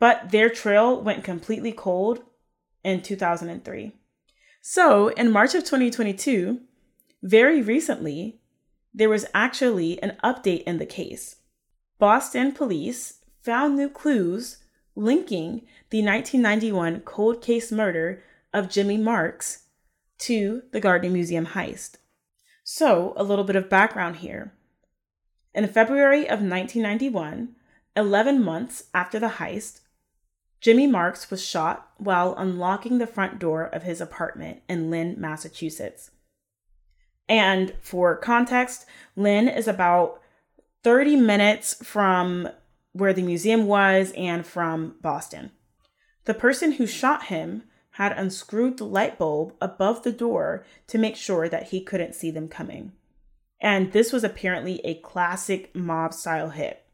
[0.00, 2.24] But their trail went completely cold
[2.82, 3.92] in 2003.
[4.62, 6.60] So, in March of 2022,
[7.22, 8.40] very recently,
[8.92, 11.36] there was actually an update in the case.
[11.98, 14.58] Boston police found new clues
[14.96, 18.22] linking the 1991 cold case murder
[18.52, 19.64] of Jimmy Marks
[20.18, 21.96] to the Gardner Museum heist.
[22.64, 24.52] So, a little bit of background here.
[25.54, 27.54] In February of 1991,
[27.96, 29.79] 11 months after the heist,
[30.60, 36.10] Jimmy Marks was shot while unlocking the front door of his apartment in Lynn, Massachusetts.
[37.28, 38.86] And for context,
[39.16, 40.20] Lynn is about
[40.82, 42.48] 30 minutes from
[42.92, 45.52] where the museum was and from Boston.
[46.24, 51.16] The person who shot him had unscrewed the light bulb above the door to make
[51.16, 52.92] sure that he couldn't see them coming.
[53.60, 56.84] And this was apparently a classic mob style hit.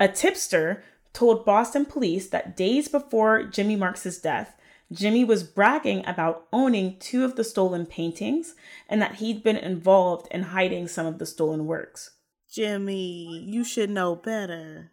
[0.00, 0.82] A tipster
[1.14, 4.54] told Boston police that days before Jimmy Marks's death,
[4.92, 8.54] Jimmy was bragging about owning two of the stolen paintings
[8.88, 12.10] and that he'd been involved in hiding some of the stolen works.
[12.50, 14.90] Jimmy, you should know better.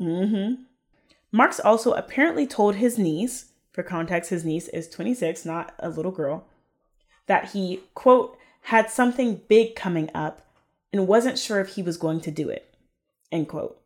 [0.00, 0.62] Mm-hmm.
[1.30, 6.12] Marks also apparently told his niece, for context, his niece is 26, not a little
[6.12, 6.46] girl,
[7.26, 10.46] that he, quote, had something big coming up
[10.92, 12.74] and wasn't sure if he was going to do it,
[13.30, 13.81] end quote.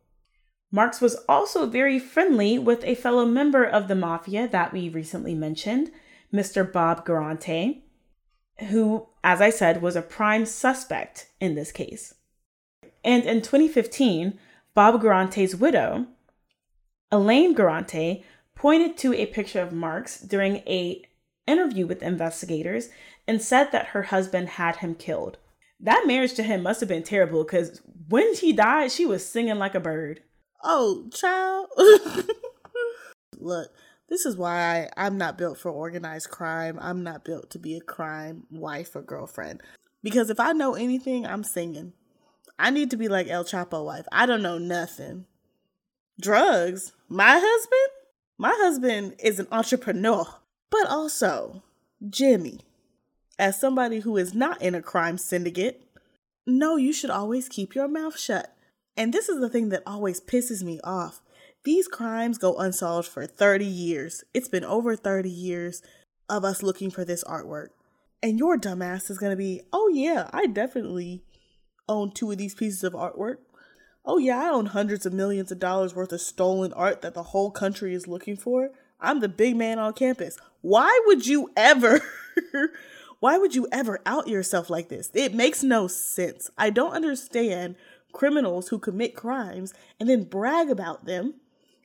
[0.71, 5.33] Marks was also very friendly with a fellow member of the mafia that we recently
[5.33, 5.91] mentioned,
[6.33, 6.69] Mr.
[6.69, 7.83] Bob Guarente,
[8.69, 12.15] who, as I said, was a prime suspect in this case.
[13.03, 14.37] And in 2015,
[14.73, 16.07] Bob Guarente's widow,
[17.11, 18.23] Elaine Guarente,
[18.55, 21.01] pointed to a picture of Marks during a
[21.45, 22.89] interview with investigators
[23.27, 25.37] and said that her husband had him killed.
[25.79, 29.57] That marriage to him must have been terrible because when she died, she was singing
[29.57, 30.21] like a bird.
[30.63, 31.67] Oh, child.
[33.39, 33.71] Look,
[34.09, 36.77] this is why I'm not built for organized crime.
[36.81, 39.61] I'm not built to be a crime wife or girlfriend.
[40.03, 41.93] Because if I know anything, I'm singing.
[42.57, 44.05] I need to be like El Chapo wife.
[44.11, 45.25] I don't know nothing.
[46.19, 46.93] Drugs?
[47.07, 47.91] My husband?
[48.37, 50.25] My husband is an entrepreneur,
[50.69, 51.63] but also
[52.09, 52.61] Jimmy.
[53.39, 55.83] As somebody who is not in a crime syndicate,
[56.45, 58.56] no, you should always keep your mouth shut.
[58.97, 61.21] And this is the thing that always pisses me off.
[61.63, 64.23] These crimes go unsolved for 30 years.
[64.33, 65.83] It's been over 30 years
[66.27, 67.67] of us looking for this artwork.
[68.23, 71.23] And your dumbass is going to be, oh, yeah, I definitely
[71.87, 73.37] own two of these pieces of artwork.
[74.03, 77.23] Oh, yeah, I own hundreds of millions of dollars worth of stolen art that the
[77.23, 78.71] whole country is looking for.
[78.99, 80.37] I'm the big man on campus.
[80.61, 82.01] Why would you ever,
[83.19, 85.11] why would you ever out yourself like this?
[85.13, 86.49] It makes no sense.
[86.57, 87.75] I don't understand
[88.17, 91.35] criminals who commit crimes and then brag about them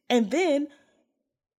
[0.09, 0.67] and then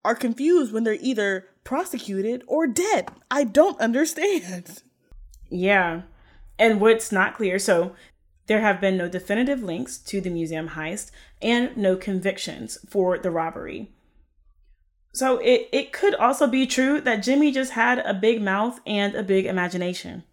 [0.03, 3.09] are confused when they're either prosecuted or dead.
[3.29, 4.81] I don't understand.
[5.49, 6.01] Yeah.
[6.57, 7.95] And what's not clear so
[8.47, 11.11] there have been no definitive links to the museum heist
[11.41, 13.91] and no convictions for the robbery.
[15.13, 19.13] So it, it could also be true that Jimmy just had a big mouth and
[19.13, 20.23] a big imagination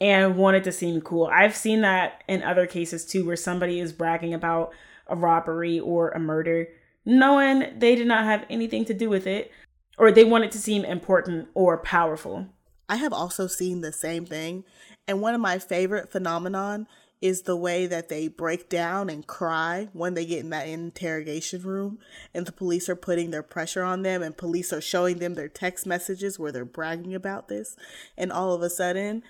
[0.00, 1.26] and wanted to seem cool.
[1.26, 4.72] I've seen that in other cases too, where somebody is bragging about
[5.06, 6.68] a robbery or a murder,
[7.04, 9.50] knowing they did not have anything to do with it,
[9.96, 12.46] or they wanted to seem important or powerful.
[12.88, 14.64] I have also seen the same thing,
[15.06, 16.86] and one of my favorite phenomenon
[17.20, 21.60] is the way that they break down and cry when they get in that interrogation
[21.62, 21.98] room
[22.32, 25.48] and the police are putting their pressure on them and police are showing them their
[25.48, 27.76] text messages where they're bragging about this
[28.16, 29.22] and all of a sudden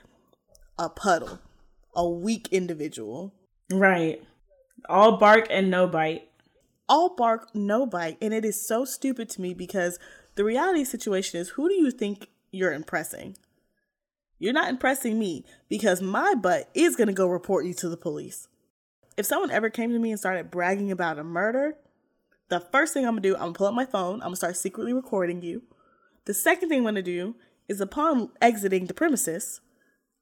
[0.79, 1.41] a puddle
[1.95, 3.35] a weak individual
[3.72, 4.22] right
[4.89, 6.29] all bark and no bite.
[6.89, 8.18] All bark, no bite.
[8.20, 9.99] And it is so stupid to me because
[10.35, 13.37] the reality situation is who do you think you're impressing?
[14.39, 17.97] You're not impressing me because my butt is going to go report you to the
[17.97, 18.49] police.
[19.16, 21.74] If someone ever came to me and started bragging about a murder,
[22.49, 24.20] the first thing I'm going to do, I'm going to pull up my phone, I'm
[24.20, 25.62] going to start secretly recording you.
[26.24, 27.35] The second thing I'm going to do
[27.68, 29.61] is upon exiting the premises,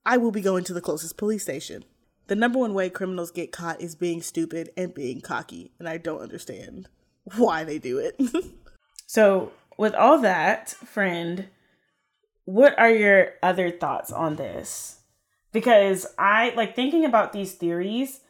[0.07, 1.85] I will be going to the closest police station
[2.27, 5.99] the number one way criminals get caught is being stupid and being cocky, and I
[5.99, 6.89] don't understand
[7.37, 8.21] why they do it.
[9.07, 11.49] so, with all that, friend,
[12.45, 15.01] what are your other thoughts on this?
[15.53, 18.21] Because I like thinking about these theories,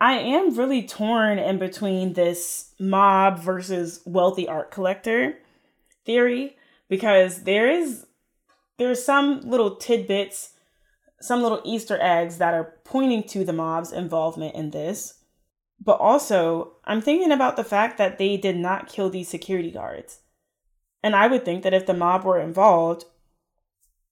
[0.00, 5.38] I am really torn in between this mob versus wealthy art collector
[6.04, 6.56] theory
[6.88, 8.06] because there is
[8.76, 10.50] there's some little tidbits
[11.20, 15.14] some little Easter eggs that are pointing to the mob's involvement in this.
[15.80, 20.20] But also, I'm thinking about the fact that they did not kill these security guards.
[21.02, 23.04] And I would think that if the mob were involved,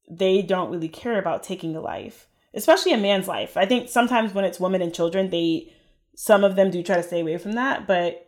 [0.08, 3.56] they don't really care about taking a life, especially a man's life.
[3.56, 5.72] I think sometimes when it's women and children, they
[6.14, 8.26] some of them do try to stay away from that, but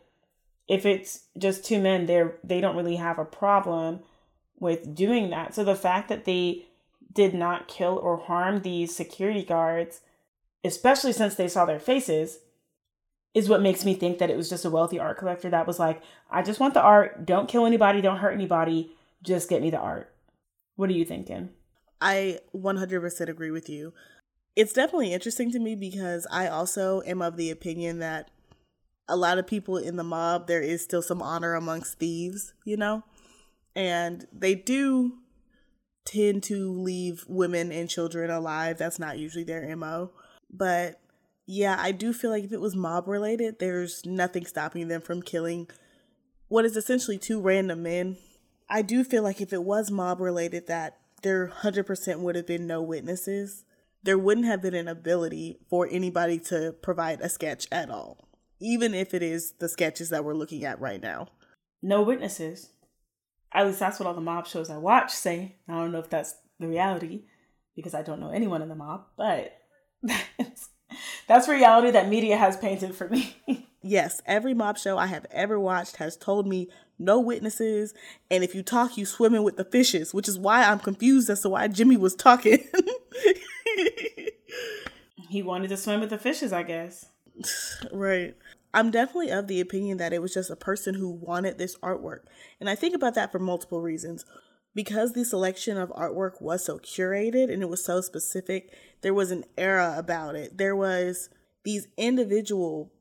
[0.68, 4.00] if it's just two men, they're they don't really have a problem
[4.60, 5.54] with doing that.
[5.54, 6.66] So the fact that they
[7.18, 10.02] did not kill or harm these security guards,
[10.62, 12.38] especially since they saw their faces,
[13.34, 15.80] is what makes me think that it was just a wealthy art collector that was
[15.80, 16.00] like,
[16.30, 17.26] I just want the art.
[17.26, 18.00] Don't kill anybody.
[18.00, 18.92] Don't hurt anybody.
[19.20, 20.14] Just get me the art.
[20.76, 21.48] What are you thinking?
[22.00, 23.92] I 100% agree with you.
[24.54, 28.30] It's definitely interesting to me because I also am of the opinion that
[29.08, 32.76] a lot of people in the mob, there is still some honor amongst thieves, you
[32.76, 33.02] know?
[33.74, 35.14] And they do
[36.08, 38.78] tend to leave women and children alive.
[38.78, 40.10] That's not usually their MO.
[40.50, 41.00] But
[41.46, 45.22] yeah, I do feel like if it was mob related, there's nothing stopping them from
[45.22, 45.68] killing
[46.48, 48.16] what is essentially two random men.
[48.70, 52.66] I do feel like if it was mob related, that there 100% would have been
[52.66, 53.64] no witnesses.
[54.02, 58.28] There wouldn't have been an ability for anybody to provide a sketch at all,
[58.60, 61.28] even if it is the sketches that we're looking at right now.
[61.82, 62.70] No witnesses.
[63.52, 65.56] At least that's what all the mob shows I watch say.
[65.68, 67.22] I don't know if that's the reality
[67.74, 69.56] because I don't know anyone in the mob, but
[70.02, 70.68] that's,
[71.28, 73.36] that's reality that media has painted for me.
[73.82, 76.68] yes, every mob show I have ever watched has told me
[76.98, 77.94] no witnesses,
[78.30, 81.42] and if you talk, you swimming with the fishes, which is why I'm confused as
[81.42, 82.58] to why Jimmy was talking.
[85.28, 87.06] he wanted to swim with the fishes, I guess.
[87.92, 88.34] Right.
[88.74, 92.20] I'm definitely of the opinion that it was just a person who wanted this artwork.
[92.60, 94.24] And I think about that for multiple reasons.
[94.74, 99.30] Because the selection of artwork was so curated and it was so specific, there was
[99.30, 100.58] an era about it.
[100.58, 101.30] There was
[101.64, 102.92] these individual,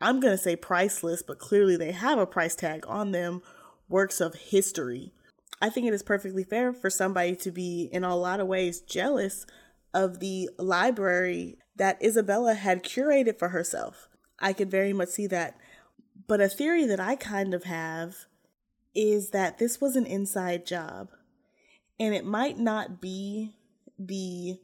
[0.00, 3.42] I'm going to say priceless, but clearly they have a price tag on them,
[3.88, 5.12] works of history.
[5.60, 8.80] I think it is perfectly fair for somebody to be, in a lot of ways,
[8.80, 9.46] jealous
[9.92, 14.08] of the library that Isabella had curated for herself.
[14.38, 15.56] I could very much see that.
[16.26, 18.26] But a theory that I kind of have
[18.94, 21.10] is that this was an inside job.
[21.98, 23.54] And it might not be
[23.98, 24.58] the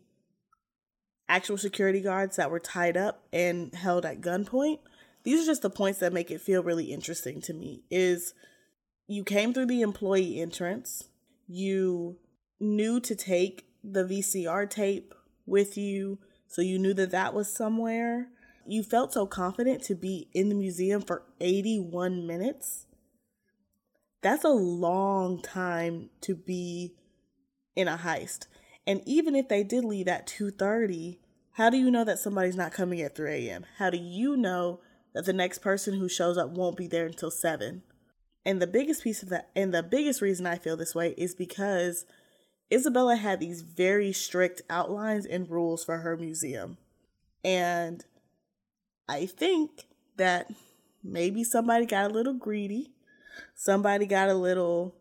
[1.29, 4.79] actual security guards that were tied up and held at gunpoint.
[5.25, 8.35] These are just the points that make it feel really interesting to me is
[9.07, 11.05] you came through the employee entrance,
[11.47, 12.18] you
[12.61, 15.14] knew to take the VCR tape
[15.47, 18.29] with you, so you knew that that was somewhere.
[18.67, 22.87] You felt so confident to be in the museum for 81 minutes.
[24.23, 26.95] That's a long time to be
[27.77, 28.47] in a heist.
[28.87, 31.19] And even if they did leave at 2:30,
[31.53, 33.67] how do you know that somebody's not coming at 3 a.m.?
[33.77, 34.81] How do you know
[35.12, 37.83] that the next person who shows up won't be there until 7?
[38.47, 41.35] And the biggest piece of that, and the biggest reason I feel this way is
[41.35, 42.05] because
[42.73, 46.79] Isabella had these very strict outlines and rules for her museum.
[47.45, 48.05] And
[49.09, 49.87] I think
[50.17, 50.51] that
[51.03, 52.93] maybe somebody got a little greedy.
[53.55, 54.95] Somebody got a little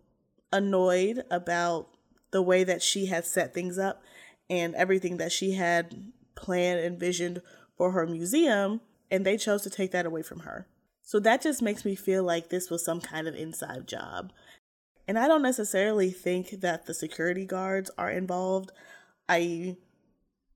[0.51, 1.89] annoyed about
[2.31, 4.01] the way that she had set things up
[4.49, 7.41] and everything that she had planned and visioned
[7.77, 8.81] for her museum.
[9.09, 10.67] And they chose to take that away from her.
[11.03, 14.31] So that just makes me feel like this was some kind of inside job.
[15.07, 18.71] And I don't necessarily think that the security guards are involved.
[19.27, 19.77] I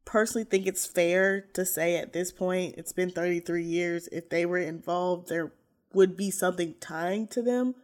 [0.08, 4.46] personally think it's fair to say at this point, it's been 33 years, if they
[4.46, 5.52] were involved, there
[5.94, 7.76] would be something tying to them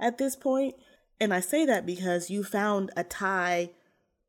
[0.00, 0.74] at this point.
[1.20, 3.70] And I say that because you found a tie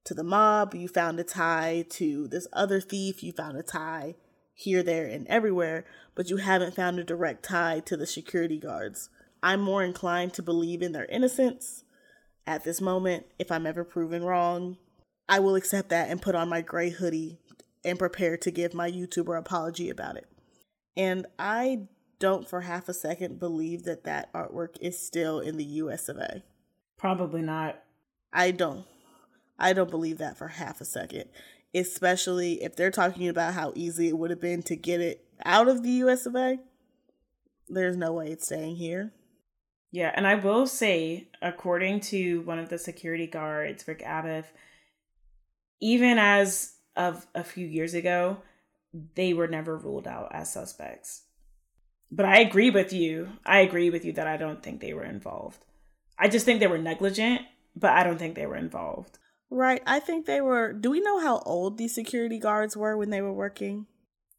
[0.03, 4.15] to the mob, you found a tie to this other thief, you found a tie
[4.53, 5.85] here, there, and everywhere,
[6.15, 9.09] but you haven't found a direct tie to the security guards.
[9.41, 11.85] I'm more inclined to believe in their innocence
[12.45, 13.27] at this moment.
[13.37, 14.77] If I'm ever proven wrong,
[15.29, 17.37] I will accept that and put on my gray hoodie
[17.85, 20.27] and prepare to give my YouTuber apology about it.
[20.97, 25.63] And I don't for half a second believe that that artwork is still in the
[25.63, 26.43] US of A.
[26.97, 27.81] Probably not.
[28.33, 28.85] I don't.
[29.57, 31.25] I don't believe that for half a second.
[31.75, 35.67] Especially if they're talking about how easy it would have been to get it out
[35.67, 36.57] of the US of A.
[37.69, 39.13] There's no way it's staying here.
[39.91, 44.45] Yeah, and I will say, according to one of the security guards, Rick Abath,
[45.79, 48.37] even as of a few years ago,
[49.15, 51.23] they were never ruled out as suspects.
[52.11, 53.29] But I agree with you.
[53.45, 55.63] I agree with you that I don't think they were involved.
[56.17, 57.41] I just think they were negligent,
[57.75, 59.19] but I don't think they were involved.
[59.51, 59.81] Right.
[59.85, 60.73] I think they were.
[60.73, 63.85] Do we know how old these security guards were when they were working?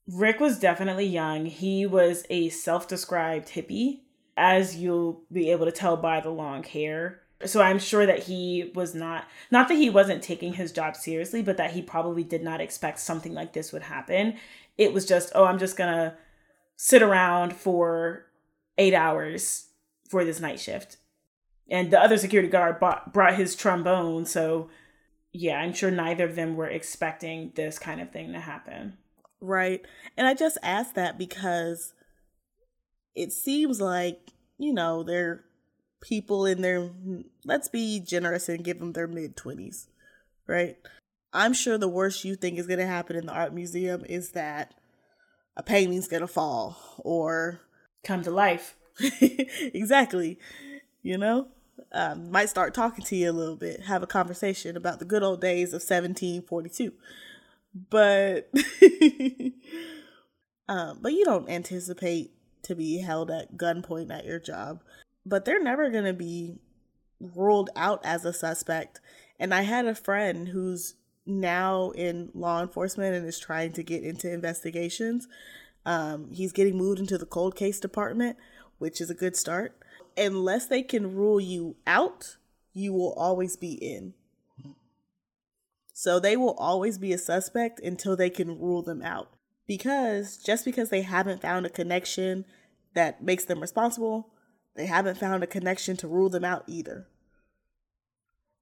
[0.07, 1.47] Rick was definitely young.
[1.47, 4.01] He was a self described hippie
[4.37, 7.21] as you'll be able to tell by the long hair.
[7.47, 11.43] So I'm sure that he was not not that he wasn't taking his job seriously,
[11.43, 14.35] but that he probably did not expect something like this would happen.
[14.77, 16.15] It was just, oh, I'm just going to
[16.77, 18.27] sit around for
[18.79, 19.69] 8 hours
[20.09, 20.97] for this night shift.
[21.71, 24.69] And the other security guard bought, brought his trombone, so
[25.33, 28.99] yeah, I'm sure neither of them were expecting this kind of thing to happen.
[29.41, 29.81] Right.
[30.17, 31.95] And I just asked that because
[33.15, 35.45] it seems like, you know, they're
[36.01, 36.91] people in their,
[37.45, 39.87] let's be generous and give them their mid 20s,
[40.47, 40.77] right?
[41.33, 44.33] I'm sure the worst you think is going to happen in the art museum is
[44.33, 44.75] that
[45.57, 47.61] a painting's going to fall or
[48.05, 48.77] come to life.
[49.21, 50.39] exactly.
[51.03, 51.49] You know,
[51.93, 55.23] um, might start talking to you a little bit, have a conversation about the good
[55.23, 56.93] old days of 1742.
[57.89, 58.51] But,
[60.69, 62.33] um, but you don't anticipate
[62.63, 64.83] to be held at gunpoint at your job,
[65.31, 66.57] but they're never going to be
[67.21, 69.01] ruled out as a suspect.
[69.39, 74.03] And I had a friend who's now in law enforcement and is trying to get
[74.03, 75.29] into investigations.
[75.87, 78.37] Um, he's getting moved into the cold case department,
[78.79, 79.79] which is a good start.
[80.17, 82.37] Unless they can rule you out,
[82.75, 84.15] you will always be in.
[85.95, 89.31] So they will always be a suspect until they can rule them out
[89.67, 92.45] because just because they haven't found a connection
[92.95, 94.33] that makes them responsible,
[94.81, 97.07] they haven't found a connection to rule them out either.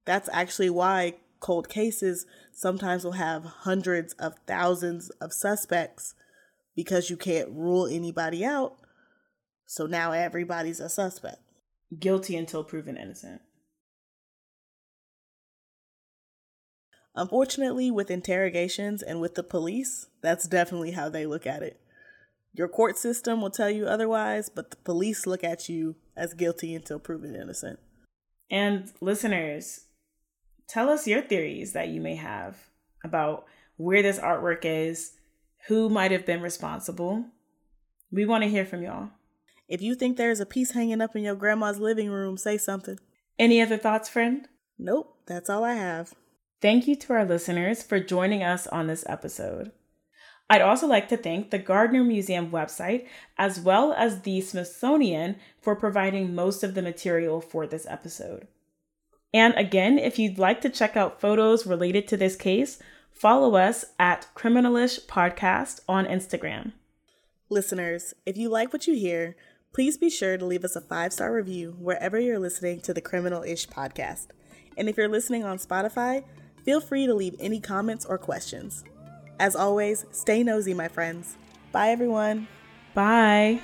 [0.05, 6.15] That's actually why cold cases sometimes will have hundreds of thousands of suspects
[6.75, 8.75] because you can't rule anybody out.
[9.65, 11.37] So now everybody's a suspect.
[11.97, 13.39] Guilty until proven innocent.
[17.15, 21.79] Unfortunately, with interrogations and with the police, that's definitely how they look at it.
[22.51, 26.75] Your court system will tell you otherwise, but the police look at you as guilty
[26.75, 27.79] until proven innocent.
[28.51, 29.85] And listeners,
[30.67, 32.57] tell us your theories that you may have
[33.03, 33.45] about
[33.77, 35.13] where this artwork is,
[35.67, 37.25] who might have been responsible.
[38.11, 39.09] We want to hear from y'all.
[39.67, 42.99] If you think there's a piece hanging up in your grandma's living room, say something.
[43.37, 44.47] Any other thoughts, friend?
[44.77, 46.13] Nope, that's all I have.
[46.61, 49.71] Thank you to our listeners for joining us on this episode.
[50.49, 53.05] I'd also like to thank the Gardner Museum website
[53.37, 58.47] as well as the Smithsonian for providing most of the material for this episode.
[59.31, 62.79] And again, if you'd like to check out photos related to this case,
[63.11, 66.71] follow us at Criminalish Podcast on Instagram.
[67.49, 69.35] Listeners, if you like what you hear,
[69.71, 73.01] please be sure to leave us a five star review wherever you're listening to the
[73.01, 74.27] Criminalish podcast.
[74.77, 76.23] And if you're listening on Spotify,
[76.63, 78.83] feel free to leave any comments or questions.
[79.39, 81.37] As always, stay nosy, my friends.
[81.71, 82.47] Bye, everyone.
[82.93, 83.61] Bye.